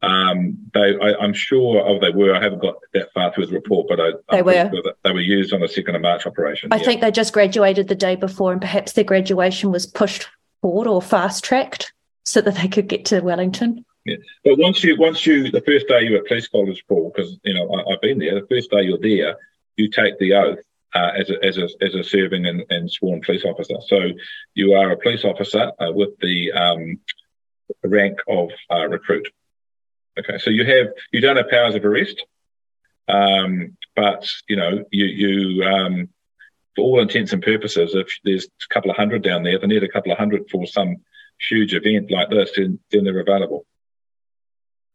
[0.00, 2.34] Um, they, I, am sure, oh, they were.
[2.34, 4.70] I haven't got that far through the report, but I, they I'm were.
[4.70, 6.72] Sure they were used on the second of March operation.
[6.72, 6.84] I yeah.
[6.84, 10.28] think they just graduated the day before, and perhaps their graduation was pushed
[10.60, 13.84] forward or fast tracked so that they could get to Wellington.
[14.08, 14.16] Yeah.
[14.42, 17.52] But once you, once you, the first day you're at police college, Paul, because you
[17.52, 18.40] know I, have been there.
[18.40, 19.36] The first day you're there,
[19.76, 20.60] you take the oath
[20.94, 23.74] uh, as a as a as a serving and, and, sworn police officer.
[23.86, 24.12] So
[24.54, 27.00] you are a police officer uh, with the um,
[27.84, 29.28] rank of uh, recruit.
[30.18, 32.24] Okay, so you have you don't have powers of arrest,
[33.08, 36.08] um, but you know you you um,
[36.74, 39.82] for all intents and purposes, if there's a couple of hundred down there, they need
[39.82, 40.96] a couple of hundred for some
[41.48, 43.64] huge event like this, then, then they're available.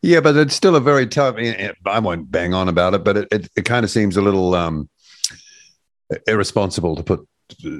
[0.03, 1.37] Yeah, but it's still a very tough.
[1.37, 4.53] I won't bang on about it, but it, it, it kind of seems a little
[4.53, 4.89] um,
[6.27, 7.27] irresponsible to put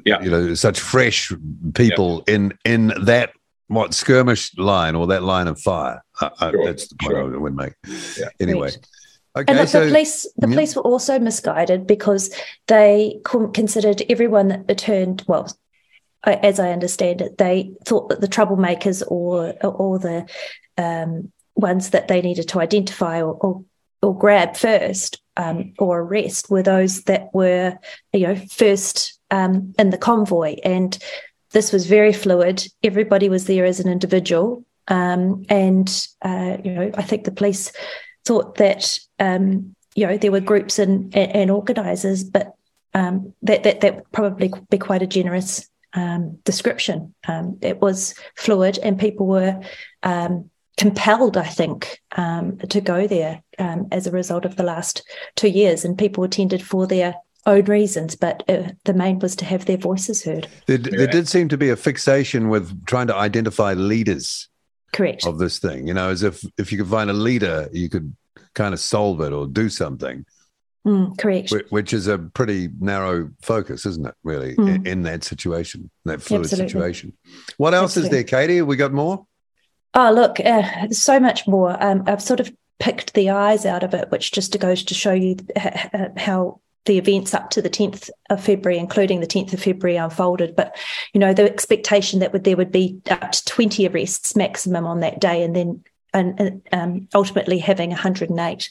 [0.06, 0.22] yeah.
[0.22, 1.34] you know such fresh
[1.74, 2.36] people yeah.
[2.36, 3.34] in in that
[3.68, 6.02] what skirmish line or that line of fire.
[6.22, 6.66] Uh, sure.
[6.66, 7.36] that's the point sure.
[7.36, 7.74] I would make.
[8.18, 8.30] Yeah.
[8.40, 8.68] Anyway.
[8.68, 8.88] Right.
[9.36, 10.54] Okay, and the, so, the police, the yeah.
[10.54, 12.32] police were also misguided because
[12.68, 15.24] they considered everyone that returned.
[15.28, 15.52] Well,
[16.24, 20.28] as I understand it, they thought that the troublemakers or or the
[20.78, 23.64] um, ones that they needed to identify or, or,
[24.02, 27.78] or grab first um, or arrest were those that were,
[28.12, 30.56] you know, first um, in the convoy.
[30.64, 30.98] And
[31.52, 32.66] this was very fluid.
[32.84, 34.66] Everybody was there as an individual.
[34.88, 37.72] Um, and, uh, you know, I think the police
[38.26, 42.54] thought that, um, you know, there were groups and, and, organisers, but
[42.94, 47.14] um, that, that, that would probably be quite a generous um, description.
[47.62, 49.62] it was fluid and people were
[50.78, 55.04] compelled, I think, um, to go there um, as a result of the last
[55.36, 59.46] two years, and people attended for their own reasons, but uh, the main was to
[59.46, 60.48] have their voices heard.
[60.66, 64.50] There, there, did seem to be a fixation with trying to identify leaders.
[64.94, 65.26] Correct.
[65.26, 68.16] Of this thing, you know, as if if you could find a leader, you could
[68.54, 70.24] kind of solve it or do something.
[70.86, 71.52] Mm, correct.
[71.70, 74.14] Which is a pretty narrow focus, isn't it?
[74.24, 74.76] Really, mm.
[74.76, 76.70] in, in, that situation, that fluid Absolutely.
[76.70, 77.14] situation.
[77.58, 78.20] What else Absolutely.
[78.20, 78.58] is there, Katie?
[78.58, 79.26] Have we got more?
[79.94, 81.82] Oh, look, uh, so much more.
[81.82, 85.14] Um, I've sort of picked the eyes out of it, which just goes to show
[85.14, 85.38] you
[86.18, 90.56] how the events up to the 10th of February, including the 10th of February, unfolded.
[90.56, 90.76] But,
[91.14, 95.00] you know, the expectation that would, there would be up to 20 arrests maximum on
[95.00, 98.70] that day, and then and, um, ultimately having 108.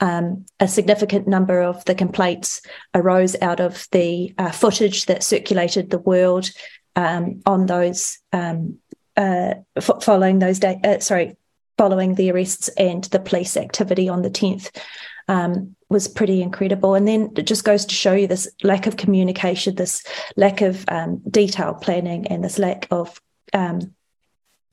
[0.00, 2.60] Um, a significant number of the complaints
[2.94, 6.50] arose out of the uh, footage that circulated the world
[6.96, 8.78] um, on those um,
[9.16, 11.36] uh, f- following those day, uh, sorry,
[11.78, 14.70] following the arrests and the police activity on the 10th
[15.28, 16.94] um, was pretty incredible.
[16.94, 20.04] And then it just goes to show you this lack of communication, this
[20.36, 23.20] lack of um, detailed planning, and this lack of
[23.52, 23.94] um,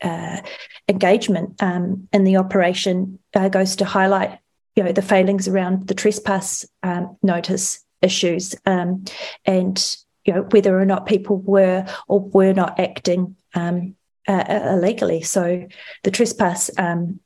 [0.02, 0.42] uh,
[0.88, 4.40] engagement um, in the operation uh, goes to highlight,
[4.76, 9.06] you know, the failings around the trespass um, notice issues um,
[9.46, 13.96] and you know whether or not people were or were not acting um,
[14.28, 15.22] uh, uh, illegally.
[15.22, 15.68] So
[16.04, 17.20] the trespass um,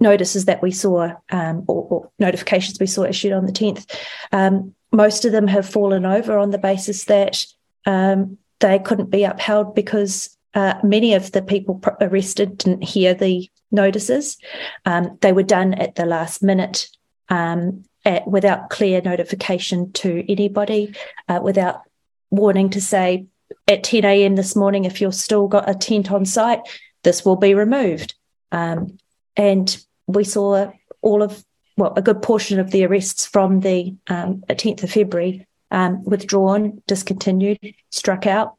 [0.00, 3.90] notices that we saw um, or, or, notifications we saw issued on the 10th,
[4.32, 7.44] um, most of them have fallen over on the basis that
[7.86, 13.48] um, they couldn't be upheld because uh, many of the people arrested didn't hear the
[13.70, 14.38] notices.
[14.84, 16.88] Um, they were done at the last minute
[17.28, 20.94] um, at, without clear notification to anybody,
[21.28, 21.82] uh, without
[22.30, 23.26] warning to say
[23.66, 24.36] at 10 a.m.
[24.36, 26.60] this morning, if you've still got a tent on site,
[27.04, 28.14] this will be removed.
[28.52, 28.98] Um,
[29.36, 30.70] and we saw
[31.02, 31.44] all of,
[31.76, 36.82] well, a good portion of the arrests from the um, 10th of February um, withdrawn,
[36.86, 38.54] discontinued, struck out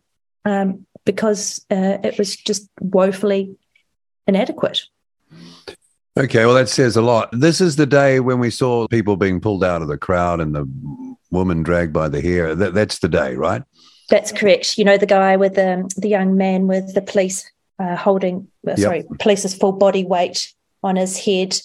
[0.45, 3.55] um, because uh, it was just woefully
[4.27, 4.83] inadequate.
[6.17, 7.29] Okay, well, that says a lot.
[7.31, 10.53] This is the day when we saw people being pulled out of the crowd and
[10.53, 12.55] the woman dragged by the hair.
[12.55, 13.63] That, that's the day, right?
[14.09, 14.77] That's correct.
[14.77, 18.71] You know, the guy with the, the young man with the police uh, holding, uh,
[18.71, 18.79] yep.
[18.79, 21.59] sorry, police's full body weight on his head.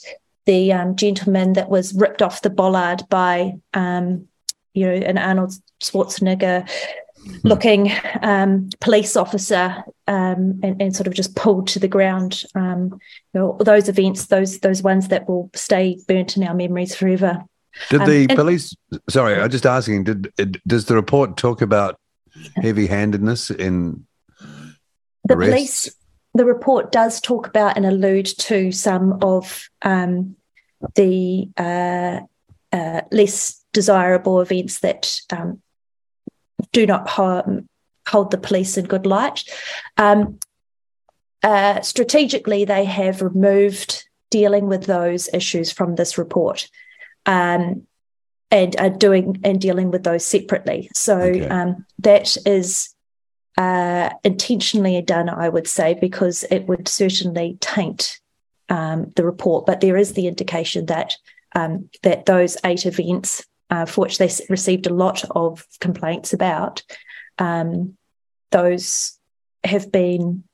[0.46, 4.28] The um, gentleman that was ripped off the bollard by, um,
[4.74, 6.68] you know, an Arnold Schwarzenegger
[7.16, 7.32] hmm.
[7.42, 12.44] looking um, police officer um, and, and, sort of just pulled to the ground.
[12.54, 13.00] Um,
[13.32, 17.42] you know, those events, those those ones that will stay burnt in our memories forever.
[17.88, 18.76] Did um, the police?
[19.08, 20.04] Sorry, I'm just asking.
[20.04, 21.98] Did does the report talk about
[22.56, 24.06] heavy-handedness in
[25.24, 25.52] the arrests?
[25.52, 25.96] police
[26.34, 30.36] the report does talk about and allude to some of um,
[30.96, 32.20] the uh,
[32.72, 35.62] uh, less desirable events that um,
[36.72, 37.66] do not hold,
[38.08, 39.44] hold the police in good light.
[39.96, 40.38] Um,
[41.42, 46.68] uh, strategically, they have removed dealing with those issues from this report.
[47.26, 47.86] Um,
[48.54, 50.88] and are doing and dealing with those separately.
[50.94, 51.48] So okay.
[51.48, 52.94] um, that is
[53.58, 58.20] uh, intentionally done, I would say, because it would certainly taint
[58.68, 59.66] um, the report.
[59.66, 61.16] But there is the indication that
[61.56, 66.84] um, that those eight events, uh, for which they received a lot of complaints about,
[67.38, 67.96] um,
[68.52, 69.18] those
[69.64, 70.44] have been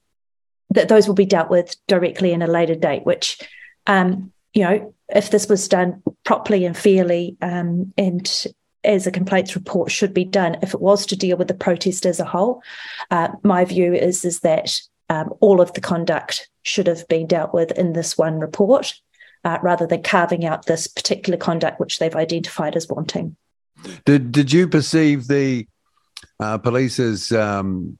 [0.70, 3.04] that those will be dealt with directly in a later date.
[3.04, 3.38] Which,
[3.86, 8.46] um, you know, if this was done properly and fairly, um, and
[8.83, 12.06] as a complaints report should be done, if it was to deal with the protest
[12.06, 12.62] as a whole,
[13.11, 17.52] uh, my view is is that um, all of the conduct should have been dealt
[17.52, 18.94] with in this one report,
[19.44, 23.37] uh, rather than carving out this particular conduct which they've identified as wanting.
[24.04, 25.66] Did Did you perceive the
[26.38, 27.98] uh, police's um,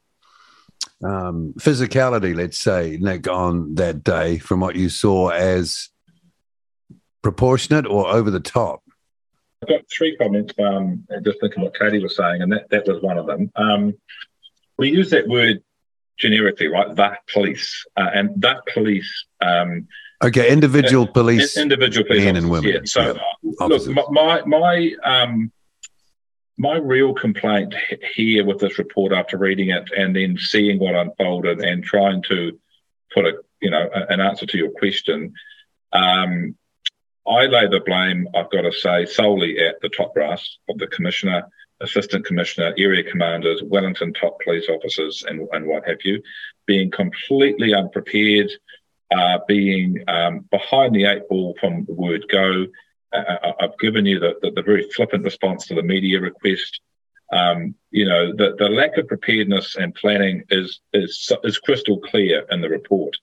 [1.03, 5.89] um, physicality, let's say, Nick, on that day, from what you saw, as
[7.21, 8.83] proportionate or over the top?
[9.61, 10.53] I've got three comments.
[10.59, 13.51] Um, just thinking what Katie was saying, and that, that was one of them.
[13.55, 13.93] Um,
[14.77, 15.63] we use that word
[16.17, 16.95] generically, right?
[16.95, 19.25] That police, uh, and that police.
[19.39, 19.87] Um,
[20.23, 22.71] okay, individual uh, police, individual police, men and women.
[22.71, 22.79] Yeah.
[22.85, 23.65] So, yeah.
[23.67, 25.51] look, my my um,
[26.57, 27.75] my real complaint
[28.13, 32.59] here with this report after reading it and then seeing what unfolded and trying to
[33.13, 35.33] put a you know an answer to your question
[35.93, 36.55] um,
[37.27, 40.87] I lay the blame, I've got to say, solely at the top brass of the
[40.87, 41.47] commissioner,
[41.79, 46.21] assistant commissioner, area commanders, Wellington top police officers, and, and what have you,
[46.65, 48.49] being completely unprepared,
[49.15, 52.65] uh, being um, behind the eight ball from the word go.
[53.13, 56.79] Uh, uh I've given you the, the, the, very flippant response to the media request.
[57.31, 62.45] Um, you know, the, the lack of preparedness and planning is, is, is crystal clear
[62.49, 63.15] in the report.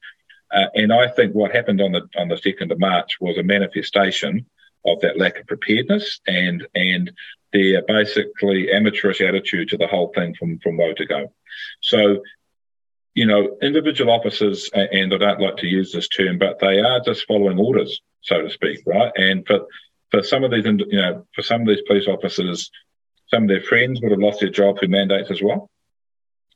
[0.53, 3.43] Uh, and I think what happened on the on the second of March was a
[3.43, 4.47] manifestation
[4.87, 7.13] of that lack of preparedness and and
[7.53, 11.33] their basically amateurish attitude to the whole thing from from woe to go.
[11.81, 12.23] So,
[13.15, 17.01] you know, individual officers, and I don't like to use this term, but they are
[17.01, 19.13] just following orders, so to speak, right?
[19.17, 19.67] And for
[20.11, 22.71] for some of these, you know, for some of these police officers,
[23.29, 25.71] some of their friends would have lost their job through mandates as well,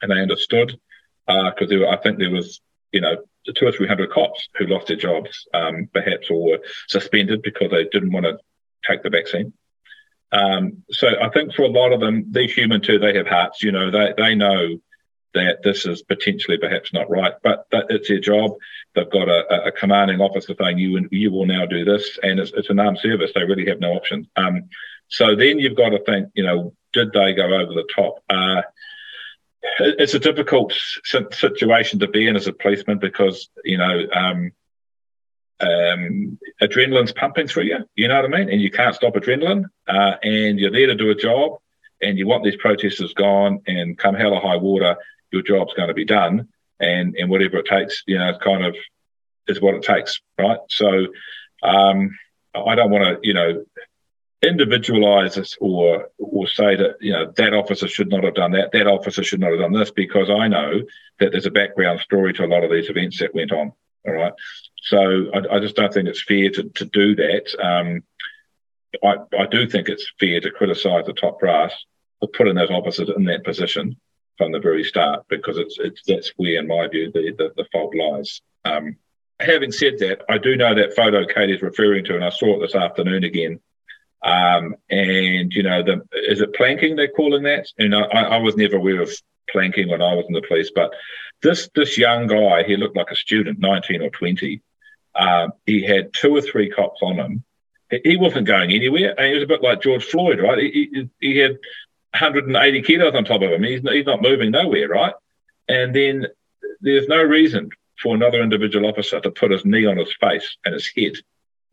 [0.00, 0.78] and they understood
[1.26, 2.60] because uh, I think there was,
[2.92, 3.16] you know,
[3.54, 7.70] two or three hundred cops who lost their jobs, um, perhaps, or were suspended because
[7.70, 8.38] they didn't want to
[8.88, 9.52] take the vaccine.
[10.30, 12.98] Um, so I think for a lot of them, they're human too.
[12.98, 13.62] They have hearts.
[13.62, 14.78] You know, they they know
[15.34, 18.52] that this is potentially perhaps not right, but it's their job.
[18.94, 22.52] They've got a, a commanding officer saying you you will now do this, and it's,
[22.52, 23.32] it's an armed service.
[23.34, 24.28] They really have no option.
[24.36, 24.68] Um,
[25.08, 28.22] so then you've got to think, you know, did they go over the top?
[28.30, 28.62] Uh,
[29.78, 34.52] it's a difficult situation to be in as a policeman because you know um,
[35.60, 37.78] um, adrenaline's pumping through you.
[37.94, 38.50] You know what I mean?
[38.50, 39.64] And you can't stop adrenaline.
[39.86, 41.58] Uh, and you're there to do a job,
[42.00, 43.62] and you want these protesters gone.
[43.66, 44.96] And come hell or high water,
[45.30, 46.48] your job's going to be done.
[46.80, 48.74] And and whatever it takes, you know, it's kind of
[49.48, 50.58] is what it takes, right?
[50.68, 51.06] So
[51.62, 52.16] um,
[52.54, 53.64] I don't want to, you know,
[54.42, 58.72] individualize this or or say that you know that officer should not have done that,
[58.72, 60.82] that officer should not have done this, because I know
[61.20, 63.72] that there's a background story to a lot of these events that went on.
[64.06, 64.32] All right,
[64.82, 67.54] so I, I just don't think it's fair to to do that.
[67.62, 68.02] Um,
[69.04, 71.72] I I do think it's fair to criticise the top brass
[72.18, 73.96] for putting those officers in that position
[74.38, 77.66] from the very start, because it's it's that's where, in my view, the the, the
[77.70, 78.40] fault lies.
[78.64, 78.96] Um,
[79.38, 82.56] having said that, I do know that photo Katie is referring to, and I saw
[82.56, 83.60] it this afternoon again
[84.22, 87.66] um, and you know, the, is it planking they're calling that?
[87.78, 89.10] And I, I, was never aware of
[89.50, 90.92] planking when I was in the police, but
[91.42, 94.62] this this young guy, he looked like a student, 19 or 20.
[95.14, 97.44] Um, he had two or three cops on him.
[98.04, 100.58] He wasn't going anywhere, and he was a bit like George Floyd, right?
[100.58, 101.58] He, he, he had
[102.12, 103.62] 180 kilos on top of him.
[103.62, 105.12] He's, he's not moving nowhere, right?
[105.68, 106.28] And then
[106.80, 110.72] there's no reason for another individual officer to put his knee on his face and
[110.72, 111.12] his head,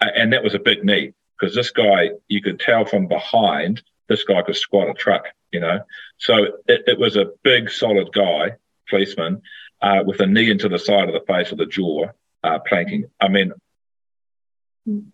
[0.01, 4.23] and that was a big knee because this guy, you could tell from behind, this
[4.23, 5.79] guy could squat a truck, you know.
[6.17, 8.53] So it, it was a big, solid guy,
[8.89, 9.41] policeman,
[9.81, 12.07] uh, with a knee into the side of the face of the jaw,
[12.43, 13.05] uh, planking.
[13.21, 13.53] I mean,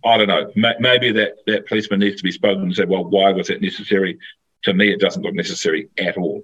[0.03, 0.51] I don't know.
[0.80, 4.17] maybe that, that policeman needs to be spoken and said, well, why was it necessary?
[4.63, 6.43] To me, it doesn't look necessary at all,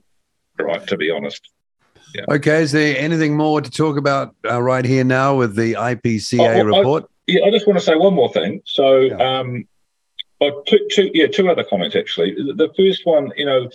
[0.59, 1.49] right, to be honest.
[2.13, 2.25] Yeah.
[2.29, 6.59] Okay, is there anything more to talk about uh, right here now with the IPCA
[6.59, 7.05] oh, report?
[7.05, 8.61] I, yeah, I just want to say one more thing.
[8.65, 9.39] So, yeah.
[9.39, 9.65] um,
[10.41, 12.33] Oh, two, two, yeah, two other comments actually.
[12.33, 13.69] The first one, you know,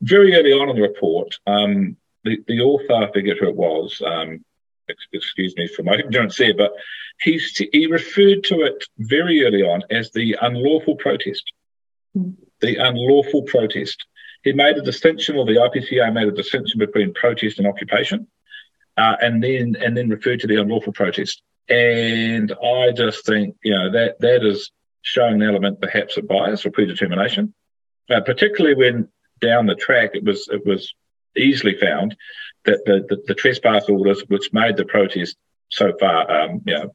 [0.00, 4.00] very early on in the report, um, the, the author, I forget who it was,
[4.04, 4.44] um,
[4.88, 6.72] excuse me for my ignorance there, but
[7.20, 7.40] he
[7.72, 11.52] he referred to it very early on as the unlawful protest.
[12.16, 12.34] Mm.
[12.60, 14.04] The unlawful protest.
[14.42, 18.26] He made a distinction, or the IPCA made a distinction between protest and occupation,
[18.96, 21.42] uh, and then and then referred to the unlawful protest.
[21.68, 24.70] And I just think you know that that is
[25.04, 27.54] showing an element perhaps of bias or predetermination,
[28.10, 29.08] uh, particularly when
[29.40, 30.94] down the track it was it was
[31.36, 32.16] easily found
[32.64, 35.36] that the, the, the trespass orders which made the protest
[35.68, 36.90] so far um, you know,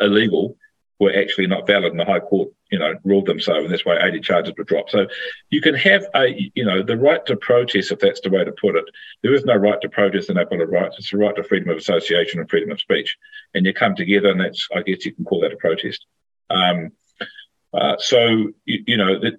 [0.00, 0.56] illegal
[1.00, 3.86] were actually not valid, and the High Court, you know, ruled them so, and that's
[3.86, 4.90] why 80 charges were dropped.
[4.90, 5.06] So
[5.48, 8.52] you can have a, you know, the right to protest, if that's the way to
[8.52, 8.84] put it.
[9.22, 10.96] There is no right to protest in of Rights.
[10.98, 13.16] It's the right to freedom of association and freedom of speech,
[13.54, 16.04] and you come together, and that's, I guess, you can call that a protest.
[16.50, 16.90] Um,
[17.72, 19.34] uh, so you, you know that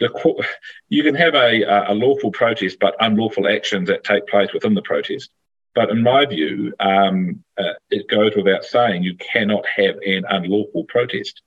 [0.00, 0.44] the
[0.88, 4.82] you can have a, a lawful protest, but unlawful actions that take place within the
[4.82, 5.30] protest.
[5.74, 10.84] But in my view, um, uh, it goes without saying you cannot have an unlawful
[10.84, 11.42] protest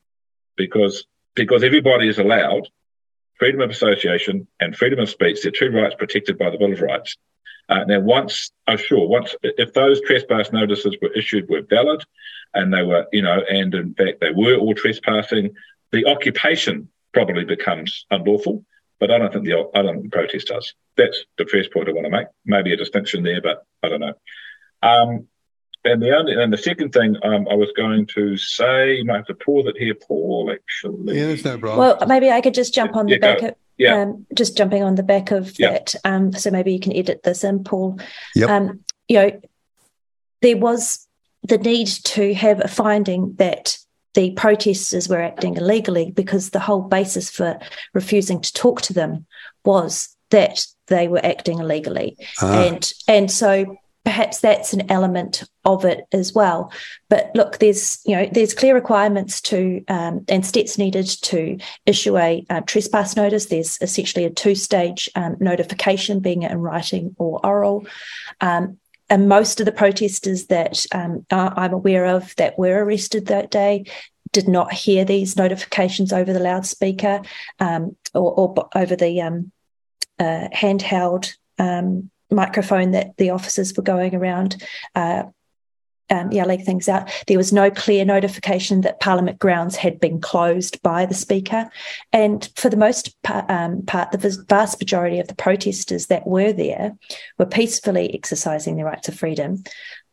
[0.55, 1.05] because
[1.35, 2.67] because everybody is allowed
[3.37, 5.41] freedom of association and freedom of speech.
[5.43, 7.17] They're two rights protected by the Bill of Rights.
[7.67, 12.03] Uh, now, once, oh sure, once if those trespass notices were issued were valid,
[12.53, 15.53] and they were, you know, and in fact they were all trespassing,
[15.95, 18.65] the occupation probably becomes unlawful.
[18.99, 20.73] But I don't think the I don't think the protest does.
[20.95, 22.27] That's the first point I want to make.
[22.45, 24.13] Maybe a distinction there, but I don't know.
[24.81, 25.27] Um,
[25.83, 29.17] and the only and the second thing um, I was going to say, you might
[29.17, 30.49] have to pause it here, Paul.
[30.53, 31.79] Actually, yeah, there's no problem.
[31.79, 34.01] Well, maybe I could just jump on the back of yeah.
[34.01, 35.71] Um, just jumping on the back of yeah.
[35.71, 35.95] that.
[36.05, 37.99] Um, so maybe you can edit this in, Paul.
[38.33, 38.49] Yep.
[38.49, 38.79] Um,
[39.09, 39.41] you know,
[40.41, 41.05] there was
[41.43, 43.77] the need to have a finding that
[44.15, 47.59] the protesters were acting illegally because the whole basis for
[47.93, 49.25] refusing to talk to them
[49.63, 52.17] was that they were acting illegally.
[52.41, 52.63] Ah.
[52.63, 56.71] And and so perhaps that's an element of it as well.
[57.09, 62.17] But look, there's you know there's clear requirements to um, and steps needed to issue
[62.17, 63.47] a uh, trespass notice.
[63.47, 67.85] There's essentially a two-stage um, notification, being in writing or oral.
[68.41, 68.77] Um,
[69.09, 73.85] and most of the protesters that um, I'm aware of that were arrested that day
[74.31, 77.21] did not hear these notifications over the loudspeaker
[77.59, 79.51] um, or, or, over the um,
[80.19, 84.61] uh, handheld um, microphone that the officers were going around
[84.95, 85.23] uh,
[86.09, 87.09] um, yelling things out.
[87.27, 91.69] There was no clear notification that Parliament grounds had been closed by the Speaker.
[92.11, 96.53] And for the most part, um, part, the vast majority of the protesters that were
[96.53, 96.95] there
[97.37, 99.63] were peacefully exercising their rights of freedom.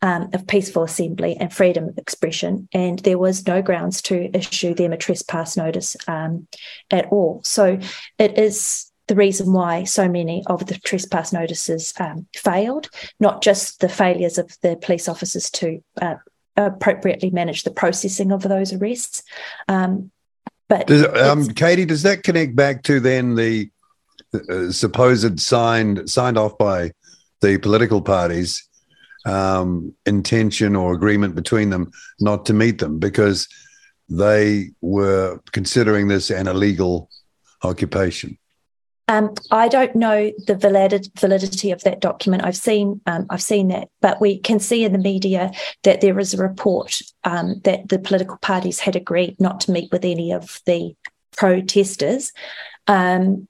[0.05, 4.75] Um, of peaceful assembly and freedom of expression, and there was no grounds to issue
[4.75, 6.49] them a trespass notice um,
[6.91, 7.41] at all.
[7.45, 7.79] So
[8.19, 12.89] it is the reason why so many of the trespass notices um, failed,
[13.21, 16.15] not just the failures of the police officers to uh,
[16.57, 19.23] appropriately manage the processing of those arrests.
[19.69, 20.11] Um,
[20.69, 23.71] but does, um, Katie, does that connect back to then the
[24.35, 26.93] uh, supposed signed signed off by
[27.43, 28.67] the political parties
[29.27, 31.91] um, intention or agreement between them
[32.21, 33.49] not to meet them because
[34.09, 37.11] they were considering this an illegal
[37.63, 38.39] occupation?
[39.09, 42.45] Um, I don't know the validity of that document.
[42.45, 46.19] I've seen um, I've seen that, but we can see in the media that there
[46.19, 50.33] is a report um, that the political parties had agreed not to meet with any
[50.33, 50.95] of the
[51.37, 52.33] protesters.
[52.87, 53.49] Um,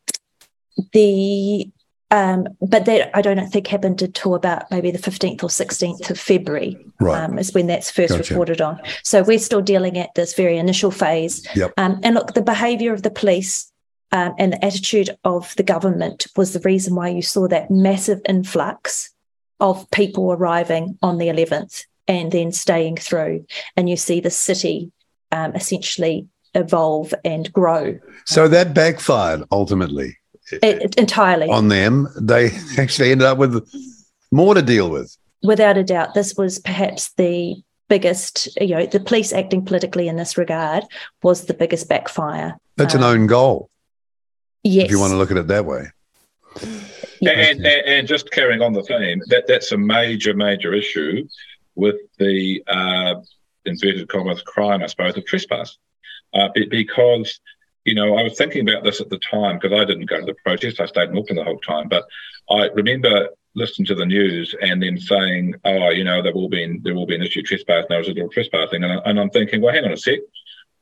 [0.92, 1.70] the
[2.12, 6.20] um, but that I don't think happened until about maybe the 15th or 16th of
[6.20, 7.24] February right.
[7.24, 8.34] um, is when that's first gotcha.
[8.34, 8.80] reported on.
[9.02, 11.46] So we're still dealing at this very initial phase.
[11.56, 11.72] Yep.
[11.78, 13.71] Um, and look, the behaviour of the police
[14.12, 18.20] um, and the attitude of the government was the reason why you saw that massive
[18.28, 19.10] influx
[19.58, 23.46] of people arriving on the 11th and then staying through.
[23.76, 24.92] And you see the city
[25.30, 27.98] um, essentially evolve and grow.
[28.26, 30.18] So that backfired ultimately.
[30.50, 31.48] It, entirely.
[31.48, 32.08] On them.
[32.20, 33.66] They actually ended up with
[34.30, 35.16] more to deal with.
[35.42, 36.12] Without a doubt.
[36.12, 37.56] This was perhaps the
[37.88, 40.84] biggest, you know, the police acting politically in this regard
[41.22, 42.58] was the biggest backfire.
[42.76, 43.70] That's um, an own goal.
[44.62, 44.86] Yes.
[44.86, 45.90] If you want to look at it that way.
[46.60, 51.26] And, and, and, just carrying on the theme, that, that's a major, major issue
[51.76, 53.14] with the uh,
[53.64, 55.78] inverted commas crime, I suppose, of trespass.
[56.34, 57.40] Uh, because,
[57.84, 60.26] you know, I was thinking about this at the time because I didn't go to
[60.26, 60.80] the protest.
[60.80, 61.88] I stayed in Auckland the whole time.
[61.88, 62.04] But
[62.50, 66.80] I remember listening to the news and then saying, oh, you know, there will be,
[66.82, 68.82] there will be an issue trespass notice or trespassing.
[68.82, 70.18] And, I, and I'm thinking, well, hang on a sec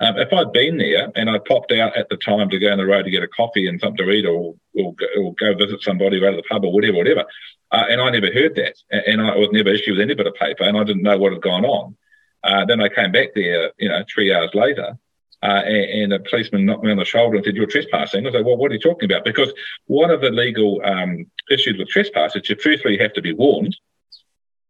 [0.01, 2.79] um, if I'd been there and I popped out at the time to go on
[2.79, 5.83] the road to get a coffee and something to eat or, or, or go visit
[5.83, 7.25] somebody or out of the pub or whatever, whatever,
[7.71, 8.75] Uh, and I never heard that.
[8.91, 11.33] And I was never issued with any bit of paper and I didn't know what
[11.33, 11.97] had gone on.
[12.43, 14.97] Uh, then I came back there, you know, three hours later
[15.43, 18.27] uh, and, and, a policeman knocked me on the shoulder and said, You're trespassing.
[18.27, 19.25] I said, Well, what are you talking about?
[19.25, 19.53] Because
[19.87, 23.33] one of the legal um, issues with trespass is you firstly you have to be
[23.33, 23.75] warned.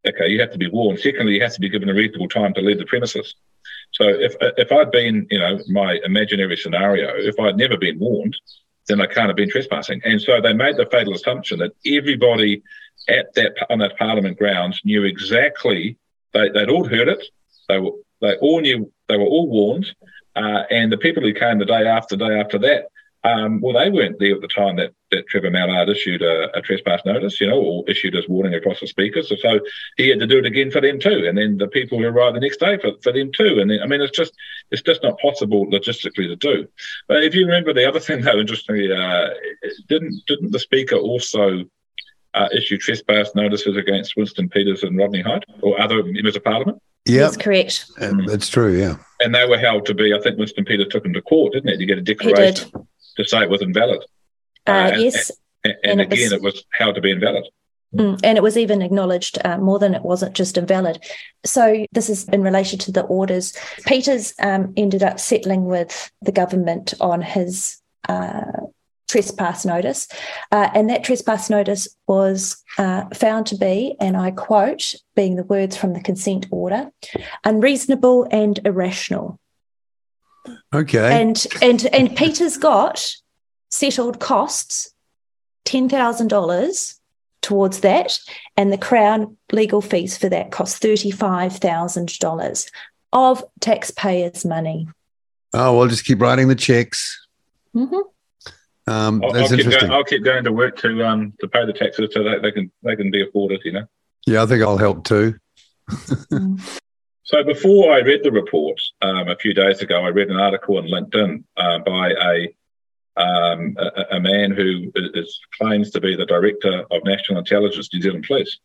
[0.07, 1.01] Okay, you have to be warned.
[1.01, 3.35] Secondly, you have to be given a reasonable time to leave the premises.
[3.93, 8.37] So if if I'd been, you know, my imaginary scenario, if I'd never been warned,
[8.87, 10.01] then I can't have been trespassing.
[10.05, 12.63] And so they made the fatal assumption that everybody
[13.09, 15.97] at that on that Parliament grounds knew exactly.
[16.33, 17.25] They they'd all heard it.
[17.69, 18.93] They were they all knew.
[19.09, 19.87] They were all warned.
[20.37, 22.87] Uh, and the people who came the day after, day after that,
[23.23, 26.63] um, well, they weren't there at the time that, that Trevor Mallard issued a, a,
[26.63, 29.29] trespass notice, you know, or issued his warning across the speakers.
[29.29, 29.61] So, so,
[29.99, 31.27] he had to do it again for them too.
[31.29, 33.59] And then the people who arrived the next day for, for them too.
[33.61, 34.33] And then, I mean, it's just
[34.71, 36.67] it's just not possible logistically to do.
[37.09, 39.29] But if you remember the other thing, though, interestingly, uh,
[39.89, 41.65] didn't didn't the speaker also
[42.33, 46.81] uh, issue trespass notices against Winston Peters and Rodney Hide or other members of Parliament?
[47.05, 47.91] Yeah, that's correct.
[47.99, 48.79] And that's true.
[48.79, 50.15] Yeah, and they were held to be.
[50.15, 52.71] I think Winston Peters took them to court, didn't he, to get a declaration
[53.23, 54.03] to say it was invalid.
[54.67, 55.31] Uh, uh, and, yes,
[55.65, 57.45] and, and, and again, it was, it was, held to be invalid.
[57.95, 61.03] Mm, and it was even acknowledged uh, more than it wasn't just invalid.
[61.45, 63.53] So this is in relation to the orders.
[63.85, 68.43] Peters um, ended up settling with the government on his uh,
[69.11, 70.07] trespass notice.
[70.53, 75.45] Uh, and that trespass notice was uh, found to be, and I quote, being the
[75.45, 76.91] words from the consent order,
[77.45, 79.41] unreasonable and irrational.
[80.75, 81.21] Okay.
[81.21, 83.15] And and and Peters got
[83.71, 84.95] settled costs,
[85.65, 86.99] ten thousand dollars
[87.43, 88.19] towards that,
[88.57, 92.71] and the Crown legal fees for that cost thirty-five thousand dollars
[93.13, 94.89] of taxpayers' money.
[95.53, 97.27] Oh, we'll just keep writing the checks.
[97.75, 98.93] Mm-hmm.
[98.93, 99.71] Um, I'll, that's I'll interesting.
[99.71, 102.43] Keep going, I'll keep going to work to um to pay the taxes so that
[102.43, 103.61] they can they can be afforded.
[103.65, 103.87] You know.
[104.27, 105.39] Yeah, I think I'll help too.
[107.31, 110.79] So before I read the report um, a few days ago, I read an article
[110.79, 116.27] on LinkedIn uh, by a, um, a, a man who is, claims to be the
[116.27, 118.59] director of national intelligence, New Zealand Police,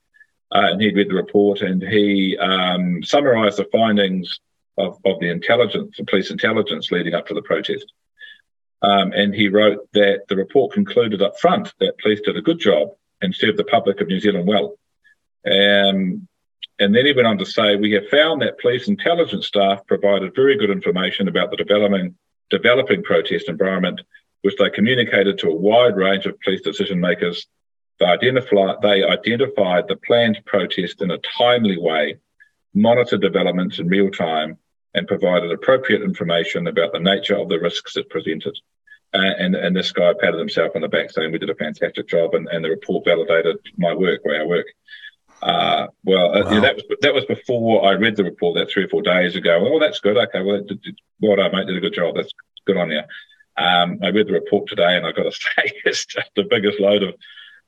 [0.52, 4.40] uh, and he'd read the report and he um, summarised the findings
[4.80, 7.94] of, of the intelligence, the police intelligence leading up to the protest.
[8.82, 12.60] Um, and he wrote that the report concluded up front that police did a good
[12.60, 12.90] job
[13.22, 14.76] and served the public of New Zealand well.
[15.46, 16.25] Um,
[16.80, 20.36] and then he went on to say, we have found that police intelligence staff provided
[20.36, 22.16] very good information about the developing,
[22.50, 24.02] developing protest environment,
[24.42, 27.48] which they communicated to a wide range of police decision makers.
[28.00, 32.18] They, identify, they identified the planned protest in a timely way,
[32.74, 34.58] monitored developments in real time,
[34.94, 38.58] and provided appropriate information about the nature of the risks it presented.
[39.14, 42.08] Uh, and, and this guy patted himself on the back saying we did a fantastic
[42.10, 44.66] job and, and the report validated my work or our work.
[45.46, 46.42] Uh, well, wow.
[46.42, 49.04] uh, yeah, that was that was before I read the report that three or four
[49.04, 49.64] days ago.
[49.72, 50.18] Oh, that's good.
[50.18, 51.68] Okay, well, did, did, well done, mate.
[51.68, 52.16] Did a good job.
[52.16, 52.32] That's
[52.66, 53.02] good on you.
[53.56, 56.80] Um, I read the report today, and I've got to say, it's just the biggest
[56.80, 57.16] load of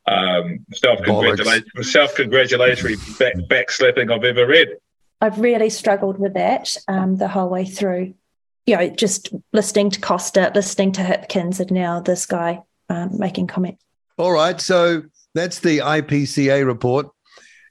[0.07, 4.69] um, self congratulatory self congratulatory back back slapping I've ever read.
[5.21, 8.15] I've really struggled with that um, the whole way through.
[8.65, 13.47] You know, just listening to Coster, listening to Hipkins, and now this guy um, making
[13.47, 13.83] comments.
[14.17, 15.03] All right, so
[15.35, 17.07] that's the IPCA report,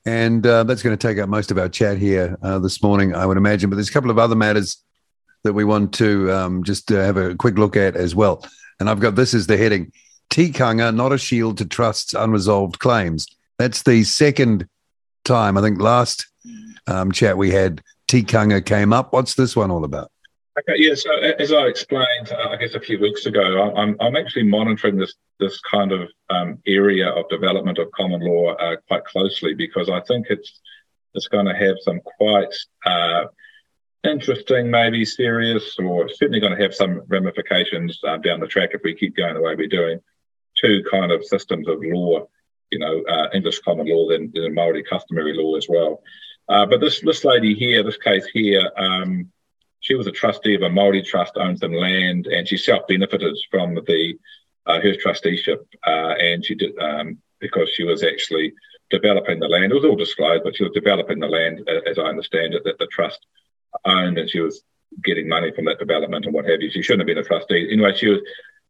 [0.06, 3.14] and uh, that's going to take up most of our chat here uh, this morning,
[3.14, 3.68] I would imagine.
[3.68, 4.82] But there's a couple of other matters
[5.42, 8.46] that we want to um, just uh, have a quick look at as well.
[8.78, 9.92] And I've got this as the heading:
[10.30, 13.26] Tikanga, not a shield to trust's unresolved claims.
[13.58, 14.68] That's the second
[15.24, 16.26] time I think last
[16.86, 19.12] um, chat we had, Tikanga came up.
[19.12, 20.12] What's this one all about?
[20.58, 20.94] Okay, yeah.
[20.94, 24.96] So as I explained, uh, I guess a few weeks ago, I'm I'm actually monitoring
[24.96, 29.90] this this kind of um, area of development of common law uh, quite closely because
[29.90, 30.60] I think it's
[31.14, 32.54] it's going to have some quite
[32.86, 33.24] uh,
[34.02, 38.80] interesting, maybe serious, or certainly going to have some ramifications uh, down the track if
[38.82, 40.00] we keep going the way we're doing.
[40.56, 42.26] Two kind of systems of law,
[42.70, 46.02] you know, uh, English common law, then, then Maori customary law as well.
[46.48, 49.30] Uh, but this this lady here, this case here, um,
[49.80, 53.36] she was a trustee of a Maori trust, owns some land, and she self benefited
[53.50, 54.18] from the
[54.66, 58.52] uh, her trusteeship, uh, and she did um, because she was actually
[58.90, 59.70] developing the land.
[59.70, 62.78] It was all disclosed, but she was developing the land, as I understand it, that
[62.78, 63.26] the trust
[63.84, 64.62] owned, and she was
[65.04, 66.70] getting money from that development and what have you.
[66.70, 67.68] She shouldn't have been a trustee.
[67.70, 68.20] Anyway, she was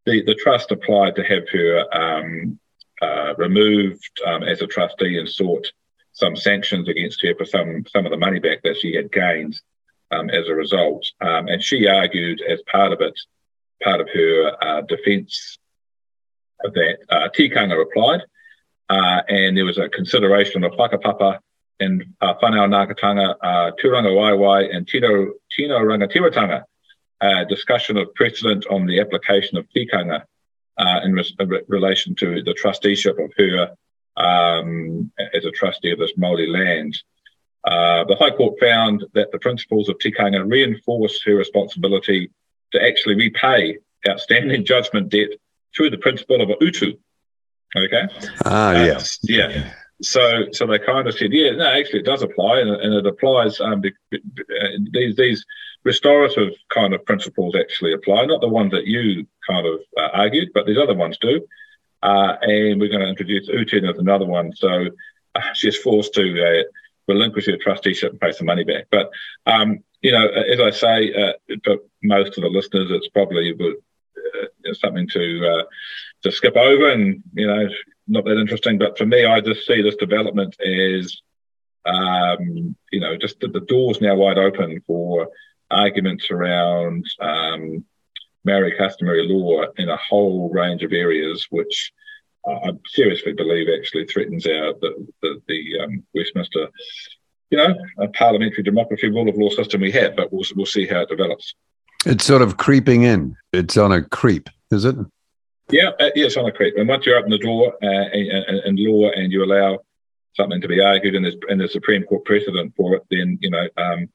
[0.04, 2.58] the the trust applied to have her um,
[3.00, 5.70] uh, removed um, as a trustee and sought
[6.12, 9.60] some sanctions against her for some some of the money back that she had gained
[10.10, 11.06] um, as a result.
[11.20, 13.18] Um, and she argued as part of it,
[13.82, 15.58] part of her uh, defence
[16.62, 18.22] that uh, Tikanga replied
[18.88, 21.38] uh, and there was a consideration of whakapapa
[21.80, 26.62] and uh, whanaungatanga, uh, Turangawaewae, and Tino, Tino Rangatiratanga,
[27.20, 30.22] uh, discussion of precedent on the application of tikanga
[30.78, 33.72] uh, in, re- in, relation to the trusteeship of her
[34.16, 36.96] um, as a trustee of this Māori land.
[37.66, 42.30] Uh, the High Court found that the principles of tikanga reinforce her responsibility
[42.72, 45.30] to actually repay outstanding judgment debt
[45.74, 46.94] through the principle of a utu.
[47.76, 48.08] Okay.
[48.44, 49.18] Ah, uh, yes.
[49.22, 49.72] Yeah.
[50.02, 53.06] So, so they kind of said, yeah, no, actually, it does apply, and, and it
[53.06, 53.60] applies.
[53.60, 53.82] Um,
[54.92, 55.44] these these
[55.84, 60.50] restorative kind of principles actually apply, not the ones that you kind of uh, argued,
[60.52, 61.46] but these other ones do.
[62.02, 64.54] Uh, and we're going to introduce Utin as another one.
[64.54, 64.88] So
[65.34, 66.62] uh, she's forced to uh,
[67.06, 68.86] relinquish your trusteeship and pay some money back.
[68.90, 69.10] But
[69.46, 71.32] um, you know, as I say, uh,
[71.64, 75.62] for most of the listeners, it's probably uh, something to uh,
[76.22, 77.68] to skip over, and you know,
[78.06, 78.78] not that interesting.
[78.78, 81.20] But for me, I just see this development as
[81.86, 85.28] um, you know, just the, the doors now wide open for
[85.70, 87.84] arguments around um,
[88.78, 91.92] customary law in a whole range of areas, which
[92.46, 96.68] I seriously believe actually threatens our the the, the um, Westminster,
[97.50, 97.74] you know,
[98.14, 100.16] parliamentary democracy rule of law system we have.
[100.16, 101.54] But we'll we'll see how it develops.
[102.04, 103.36] It's sort of creeping in.
[103.52, 104.96] It's on a creep, is it?
[105.70, 106.74] Yeah, uh, yeah, it's on a creep.
[106.76, 109.80] And once you open the door uh, and, law and you allow
[110.34, 113.50] something to be argued and there's, and the Supreme Court precedent for it, then you
[113.50, 114.08] know um,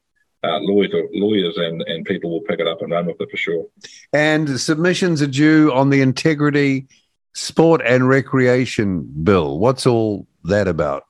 [0.43, 3.37] uh, lawyers, lawyers and, and people will pick it up and run with it for
[3.37, 3.65] sure.
[4.13, 6.87] And submissions are due on the integrity
[7.33, 9.59] sport and recreation bill.
[9.59, 11.05] What's all that about?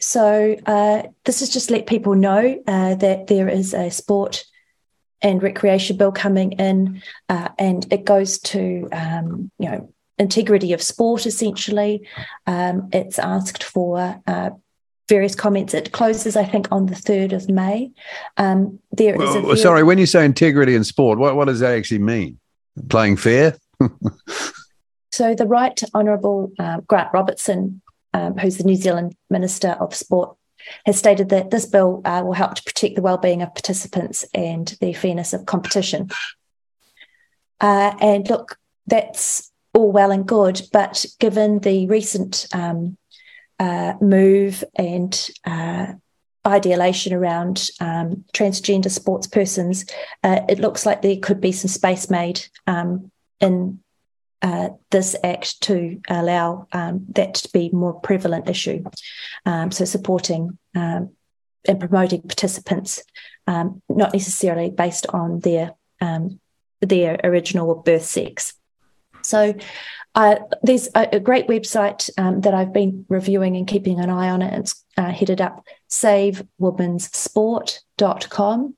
[0.00, 4.44] So uh, this is just let people know uh, that there is a sport
[5.22, 10.82] and recreation bill coming in, uh, and it goes to um, you know integrity of
[10.82, 12.06] sport essentially.
[12.46, 14.50] Um, it's asked for uh,
[15.10, 15.74] various comments.
[15.74, 17.90] It closes, I think, on the 3rd of May.
[18.38, 21.76] Um, there well, is sorry, when you say integrity in sport, what, what does that
[21.76, 22.38] actually mean?
[22.88, 23.58] Playing fair?
[25.10, 27.82] so the Right Honourable uh, Grant Robertson,
[28.14, 30.36] um, who's the New Zealand Minister of Sport,
[30.86, 34.76] has stated that this bill uh, will help to protect the well-being of participants and
[34.80, 36.10] the fairness of competition.
[37.60, 42.96] Uh, and look, that's all well and good, but given the recent um,
[43.58, 45.92] uh, move and uh,
[46.46, 49.84] ideation around um, transgender sports persons,
[50.24, 53.78] uh, it looks like there could be some space made um, in
[54.42, 58.82] uh, this act to allow um, that to be more prevalent issue.
[59.44, 61.10] Um, so supporting um,
[61.68, 63.02] and promoting participants,
[63.46, 65.74] um, not necessarily based on their
[66.80, 68.54] their original birth sex.
[69.22, 69.54] So
[70.14, 74.30] uh, there's a, a, great website um, that I've been reviewing and keeping an eye
[74.30, 74.58] on it.
[74.58, 78.76] It's uh, headed up savewomensport.com.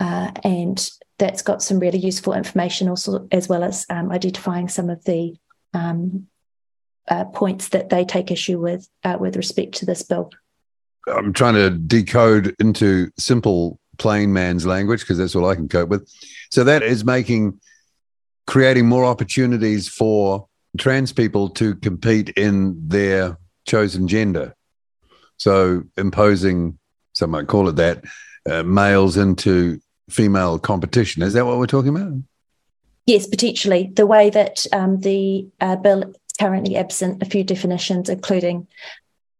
[0.00, 4.90] Uh, and that's got some really useful information also, as well as um, identifying some
[4.90, 5.36] of the
[5.72, 6.26] um,
[7.08, 10.30] uh, points that they take issue with uh, with respect to this bill.
[11.06, 15.88] I'm trying to decode into simple plain man's language because that's all I can cope
[15.88, 16.08] with.
[16.50, 17.60] So that is making
[18.46, 20.48] creating more opportunities for
[20.78, 24.54] trans people to compete in their chosen gender.
[25.36, 26.78] So imposing,
[27.14, 28.04] some might call it that,
[28.48, 31.22] uh, males into female competition.
[31.22, 32.12] Is that what we're talking about?
[33.06, 33.90] Yes, potentially.
[33.94, 38.66] The way that um, the uh, bill currently absent a few definitions, including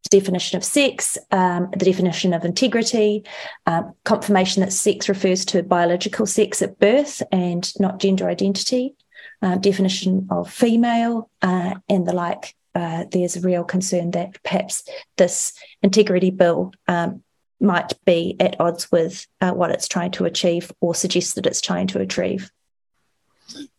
[0.05, 3.25] the definition of sex, um, the definition of integrity,
[3.67, 8.95] uh, confirmation that sex refers to biological sex at birth and not gender identity,
[9.43, 12.55] uh, definition of female, uh, and the like.
[12.75, 14.83] Uh, there's a real concern that perhaps
[15.17, 17.23] this integrity bill um,
[17.61, 21.61] might be at odds with uh, what it's trying to achieve or suggest that it's
[21.61, 22.50] trying to achieve.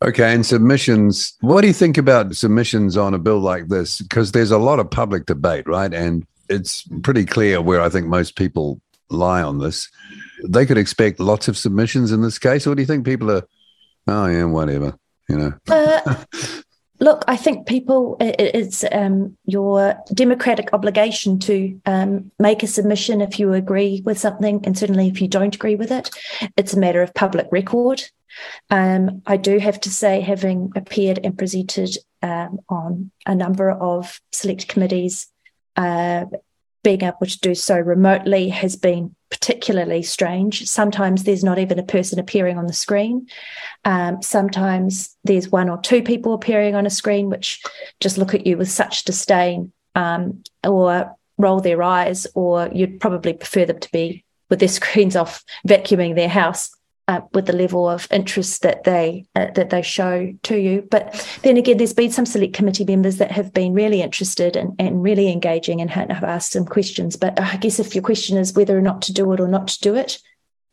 [0.03, 1.36] Okay, and submissions.
[1.41, 4.01] What do you think about submissions on a bill like this?
[4.01, 5.93] Because there's a lot of public debate, right?
[5.93, 9.89] And it's pretty clear where I think most people lie on this.
[10.47, 13.43] They could expect lots of submissions in this case, or do you think people are,
[14.07, 14.97] oh yeah, whatever,
[15.28, 15.53] you know?
[15.67, 16.23] Uh,
[17.00, 23.38] Look, I think people, it's um, your democratic obligation to um, make a submission if
[23.38, 26.10] you agree with something, and certainly if you don't agree with it.
[26.56, 28.04] It's a matter of public record.
[28.70, 34.22] Um, I do have to say, having appeared and presented um, on a number of
[34.32, 35.28] select committees,
[35.76, 36.26] uh,
[36.86, 40.68] being able to do so remotely has been particularly strange.
[40.68, 43.28] Sometimes there's not even a person appearing on the screen.
[43.86, 47.60] Um, sometimes there's one or two people appearing on a screen, which
[48.00, 53.34] just look at you with such disdain um, or roll their eyes, or you'd probably
[53.34, 56.70] prefer them to be with their screens off, vacuuming their house.
[57.08, 61.14] Uh, with the level of interest that they uh, that they show to you, but
[61.43, 65.03] then again, there's been some select committee members that have been really interested and, and
[65.03, 67.16] really engaging and have asked some questions.
[67.16, 69.68] But I guess if your question is whether or not to do it or not
[69.68, 70.18] to do it,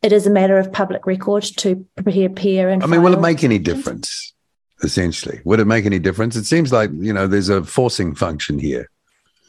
[0.01, 2.83] it is a matter of public record to prepare and.
[2.83, 4.33] I mean, will it make any difference?
[4.83, 6.35] Essentially, would it make any difference?
[6.35, 8.89] It seems like you know there's a forcing function here.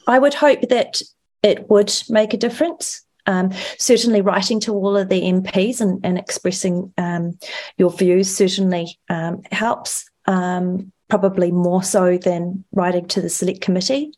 [0.06, 1.00] I would hope that
[1.42, 3.03] it would make a difference.
[3.26, 7.38] Um, certainly, writing to all of the MPs and, and expressing um,
[7.78, 14.12] your views certainly um, helps, um, probably more so than writing to the select committee,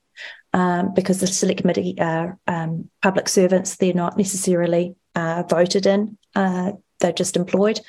[0.53, 6.19] um, because the select committee are um, public servants, they're not necessarily uh, voted in,
[6.35, 7.81] uh, they're just employed.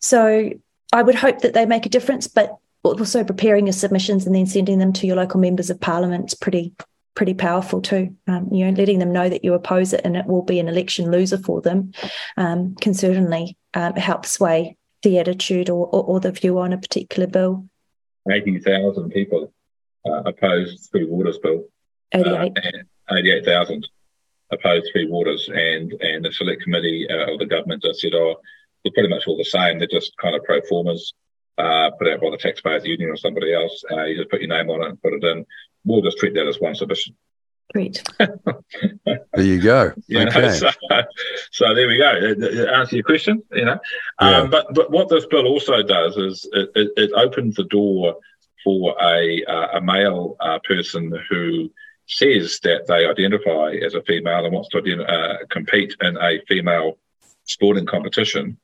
[0.00, 0.50] So,
[0.92, 4.46] I would hope that they make a difference, but also preparing your submissions and then
[4.46, 6.72] sending them to your local members of parliament is pretty
[7.16, 8.14] pretty powerful too.
[8.28, 10.68] Um, you know, letting them know that you oppose it and it will be an
[10.68, 11.92] election loser for them
[12.36, 16.78] um, can certainly um, help sway the attitude or, or, or, the view on a
[16.78, 17.68] particular bill.
[18.30, 19.52] 80,000 people
[20.04, 21.64] uh, opposed Three Waters bill.
[22.12, 22.58] 88.
[22.58, 23.88] Uh, 88,000
[24.50, 28.36] opposed Three Waters and, and the select committee uh, of the government just said, oh,
[28.84, 29.78] they're pretty much all the same.
[29.78, 31.14] They're just kind of pro formas.
[31.58, 33.82] Uh, put out by the taxpayers union or somebody else.
[33.90, 35.46] Uh, you just put your name on it and put it in
[35.86, 37.16] we'll just treat that as one submission.
[37.72, 38.02] Great.
[38.18, 39.92] there you go.
[40.06, 40.40] You okay.
[40.40, 40.70] Know, so,
[41.50, 42.68] so, there we go.
[42.72, 43.42] Answer your question.
[43.52, 43.78] You know,
[44.20, 44.40] yeah.
[44.40, 48.18] um, but but what this bill also does is it, it, it opens the door
[48.62, 51.70] for a uh, a male uh, person who
[52.06, 56.98] says that they identify as a female and wants to uh, compete in a female
[57.46, 58.58] sporting competition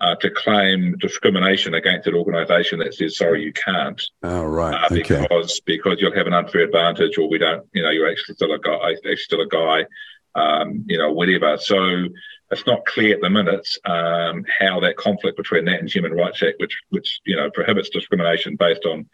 [0.00, 4.00] uh, to claim discrimination against an organisation that says sorry you can't.
[4.22, 5.60] Oh right, uh, because okay.
[5.66, 8.58] because you'll have an unfair advantage, or we don't, you know, you're actually still a
[8.58, 9.86] guy, actually still a guy,
[10.34, 11.58] um, you know, whatever.
[11.58, 12.06] So
[12.50, 16.42] it's not clear at the minute um, how that conflict between that and Human Rights
[16.42, 19.08] Act, which which you know prohibits discrimination based on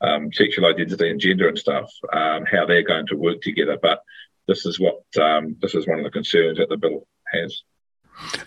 [0.00, 3.78] um, sexual identity and gender and stuff, um, how they're going to work together.
[3.80, 4.02] But
[4.48, 7.62] this is what um, this is one of the concerns that the bill has.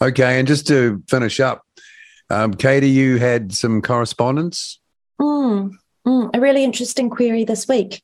[0.01, 1.64] Okay, and just to finish up,
[2.29, 4.79] um, Katie, you had some correspondence.
[5.21, 5.71] Mm,
[6.07, 8.01] mm, a really interesting query this week.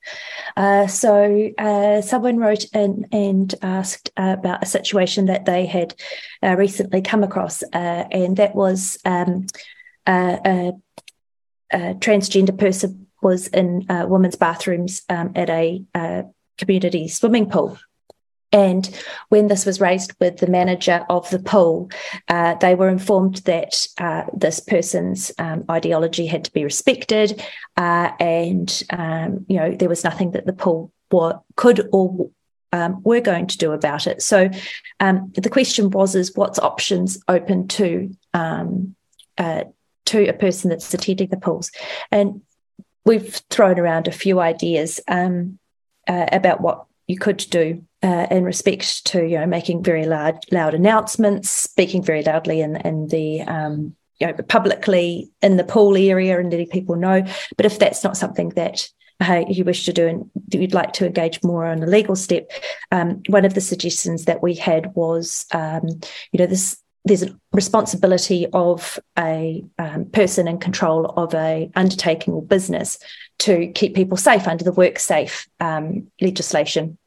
[0.55, 5.95] Uh, so, uh, someone wrote in and asked uh, about a situation that they had
[6.43, 9.47] uh, recently come across, uh, and that was um,
[10.07, 10.73] a, a,
[11.73, 15.81] transgender person was in uh, women's bathrooms um, at a
[16.57, 17.77] community swimming pool.
[18.51, 18.89] And
[19.29, 21.89] when this was raised with the manager of the pool,
[22.27, 27.41] uh, they were informed that uh, this person's um, ideology had to be respected,
[27.77, 32.29] uh, and um, you know there was nothing that the pool were, could or
[32.73, 34.21] um, were going to do about it.
[34.21, 34.49] So
[34.99, 38.95] um, the question was: is what's options open to um,
[39.37, 39.63] uh,
[40.05, 41.71] to a person that's attending the pools?
[42.11, 42.41] And
[43.05, 45.57] we've thrown around a few ideas um,
[46.07, 50.39] uh, about what you could do uh, in respect to you know making very loud
[50.49, 55.97] loud announcements, speaking very loudly in in the um, you know publicly in the pool
[55.97, 57.21] area and letting people know.
[57.57, 58.87] But if that's not something that
[59.19, 62.49] uh, you wish to do and you'd like to engage more on a legal step,
[62.91, 65.83] um, one of the suggestions that we had was um,
[66.31, 72.33] you know this there's a responsibility of a um, person in control of a undertaking
[72.33, 72.99] or business
[73.39, 76.97] to keep people safe under the WorkSafe um, legislation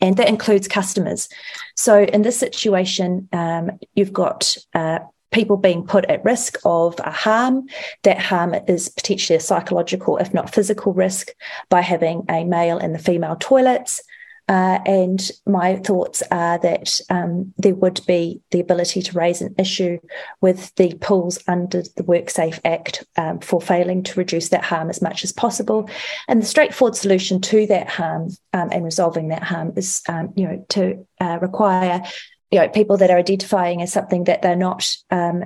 [0.00, 1.28] and that includes customers.
[1.76, 7.10] So in this situation, um, you've got uh, people being put at risk of a
[7.10, 7.66] harm.
[8.04, 11.30] That harm is potentially a psychological, if not physical, risk
[11.68, 14.02] by having a male and the female toilets.
[14.48, 19.54] Uh, and my thoughts are that um, there would be the ability to raise an
[19.58, 19.98] issue
[20.40, 25.02] with the pools under the WorkSafe Act um, for failing to reduce that harm as
[25.02, 25.88] much as possible.
[26.28, 30.46] And the straightforward solution to that harm um, and resolving that harm is, um, you
[30.48, 32.02] know, to uh, require,
[32.50, 34.96] you know, people that are identifying as something that they're not.
[35.10, 35.44] Um,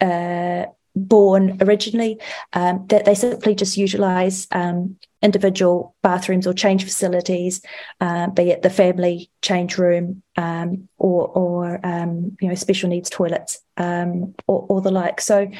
[0.00, 2.20] uh, born originally,
[2.52, 7.60] um, that they simply just utilize um, individual bathrooms or change facilities,
[8.00, 13.10] uh, be it the family change room um, or, or um, you know special needs
[13.10, 15.20] toilets um, or, or, the like.
[15.20, 15.50] So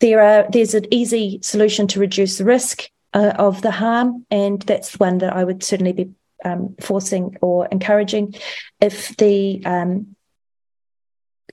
[0.00, 4.60] there are there's an easy solution to reduce the risk uh, of the harm, and
[4.62, 6.10] that's one that I would certainly be
[6.44, 8.34] um, forcing or encouraging.
[8.80, 9.62] If the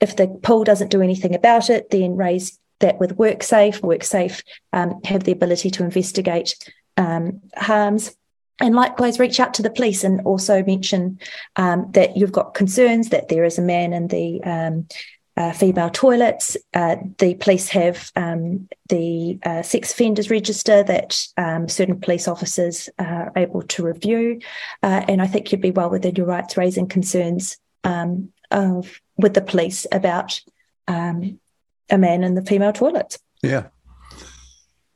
[0.01, 5.01] if the pool doesn't do anything about it, then raise that with WorkSafe, WorkSafe um,
[5.03, 6.55] have the ability to investigate
[6.97, 8.15] um, harms
[8.59, 11.19] and likewise, reach out to the police and also mention
[11.57, 14.87] um, that you've got concerns that there is a man in the um,
[15.35, 16.55] uh, female toilets.
[16.73, 22.89] Uh, the police have um, the uh, sex offenders register that um, certain police officers
[22.97, 24.39] are able to review.
[24.81, 29.33] Uh, and I think you'd be well within your rights raising concerns um, of, with
[29.33, 30.39] the police about
[30.87, 31.41] um,
[31.89, 33.17] a man in the female toilet.
[33.41, 33.67] Yeah.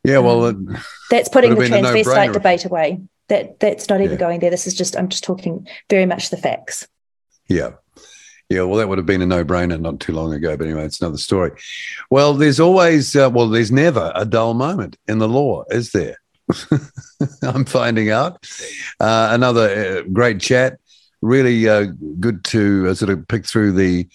[0.03, 0.77] Yeah, well, um,
[1.09, 3.01] that's putting the transvestite debate away.
[3.27, 4.19] That that's not even yeah.
[4.19, 4.49] going there.
[4.49, 6.87] This is just I'm just talking very much the facts.
[7.47, 7.71] Yeah.
[8.49, 10.57] Yeah, well, that would have been a no-brainer not too long ago.
[10.57, 11.51] But anyway, it's another story.
[12.09, 16.17] Well, there's always, uh, well, there's never a dull moment in the law, is there?
[17.43, 18.43] I'm finding out.
[18.99, 20.79] Uh, another uh, great chat.
[21.21, 21.87] Really uh,
[22.19, 24.07] good to uh, sort of pick through the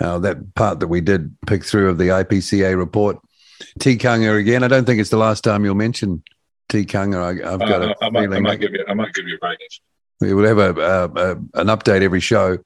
[0.00, 3.18] uh, that part that we did pick through of the IPCA report.
[3.80, 4.62] Tikanga again.
[4.62, 6.22] I don't think it's the last time you'll mention
[6.68, 7.44] Tikanga.
[7.44, 8.84] I, have got a I, might, I might give you.
[8.88, 9.58] I might give you a break.
[10.20, 11.30] We will have a, a, a,
[11.60, 12.58] an update every show,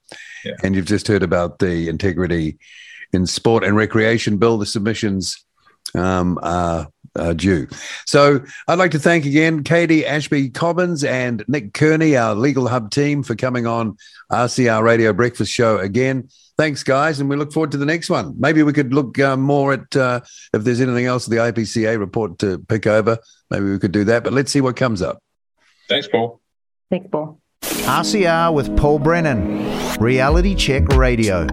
[0.45, 0.53] yeah.
[0.63, 2.59] and you've just heard about the integrity
[3.13, 4.59] in sport and recreation bill.
[4.59, 5.45] The submissions
[5.95, 7.69] um, are, are due.
[8.07, 12.91] So I'd like to thank again Katie Ashby Koppens and Nick Kearney, our legal hub
[12.91, 13.97] team, for coming on
[14.31, 16.29] RCR Radio Breakfast Show again.
[16.59, 18.35] Thanks, guys, and we look forward to the next one.
[18.39, 20.21] Maybe we could look uh, more at uh,
[20.53, 23.19] if there's anything else the IPCA report to pick over.
[23.51, 25.19] Maybe we could do that, but let's see what comes up.
[25.89, 26.41] Thanks, Paul.
[26.91, 27.41] Thanks, Paul.
[27.63, 31.47] RCR with Paul Brennan, Reality Check Radio.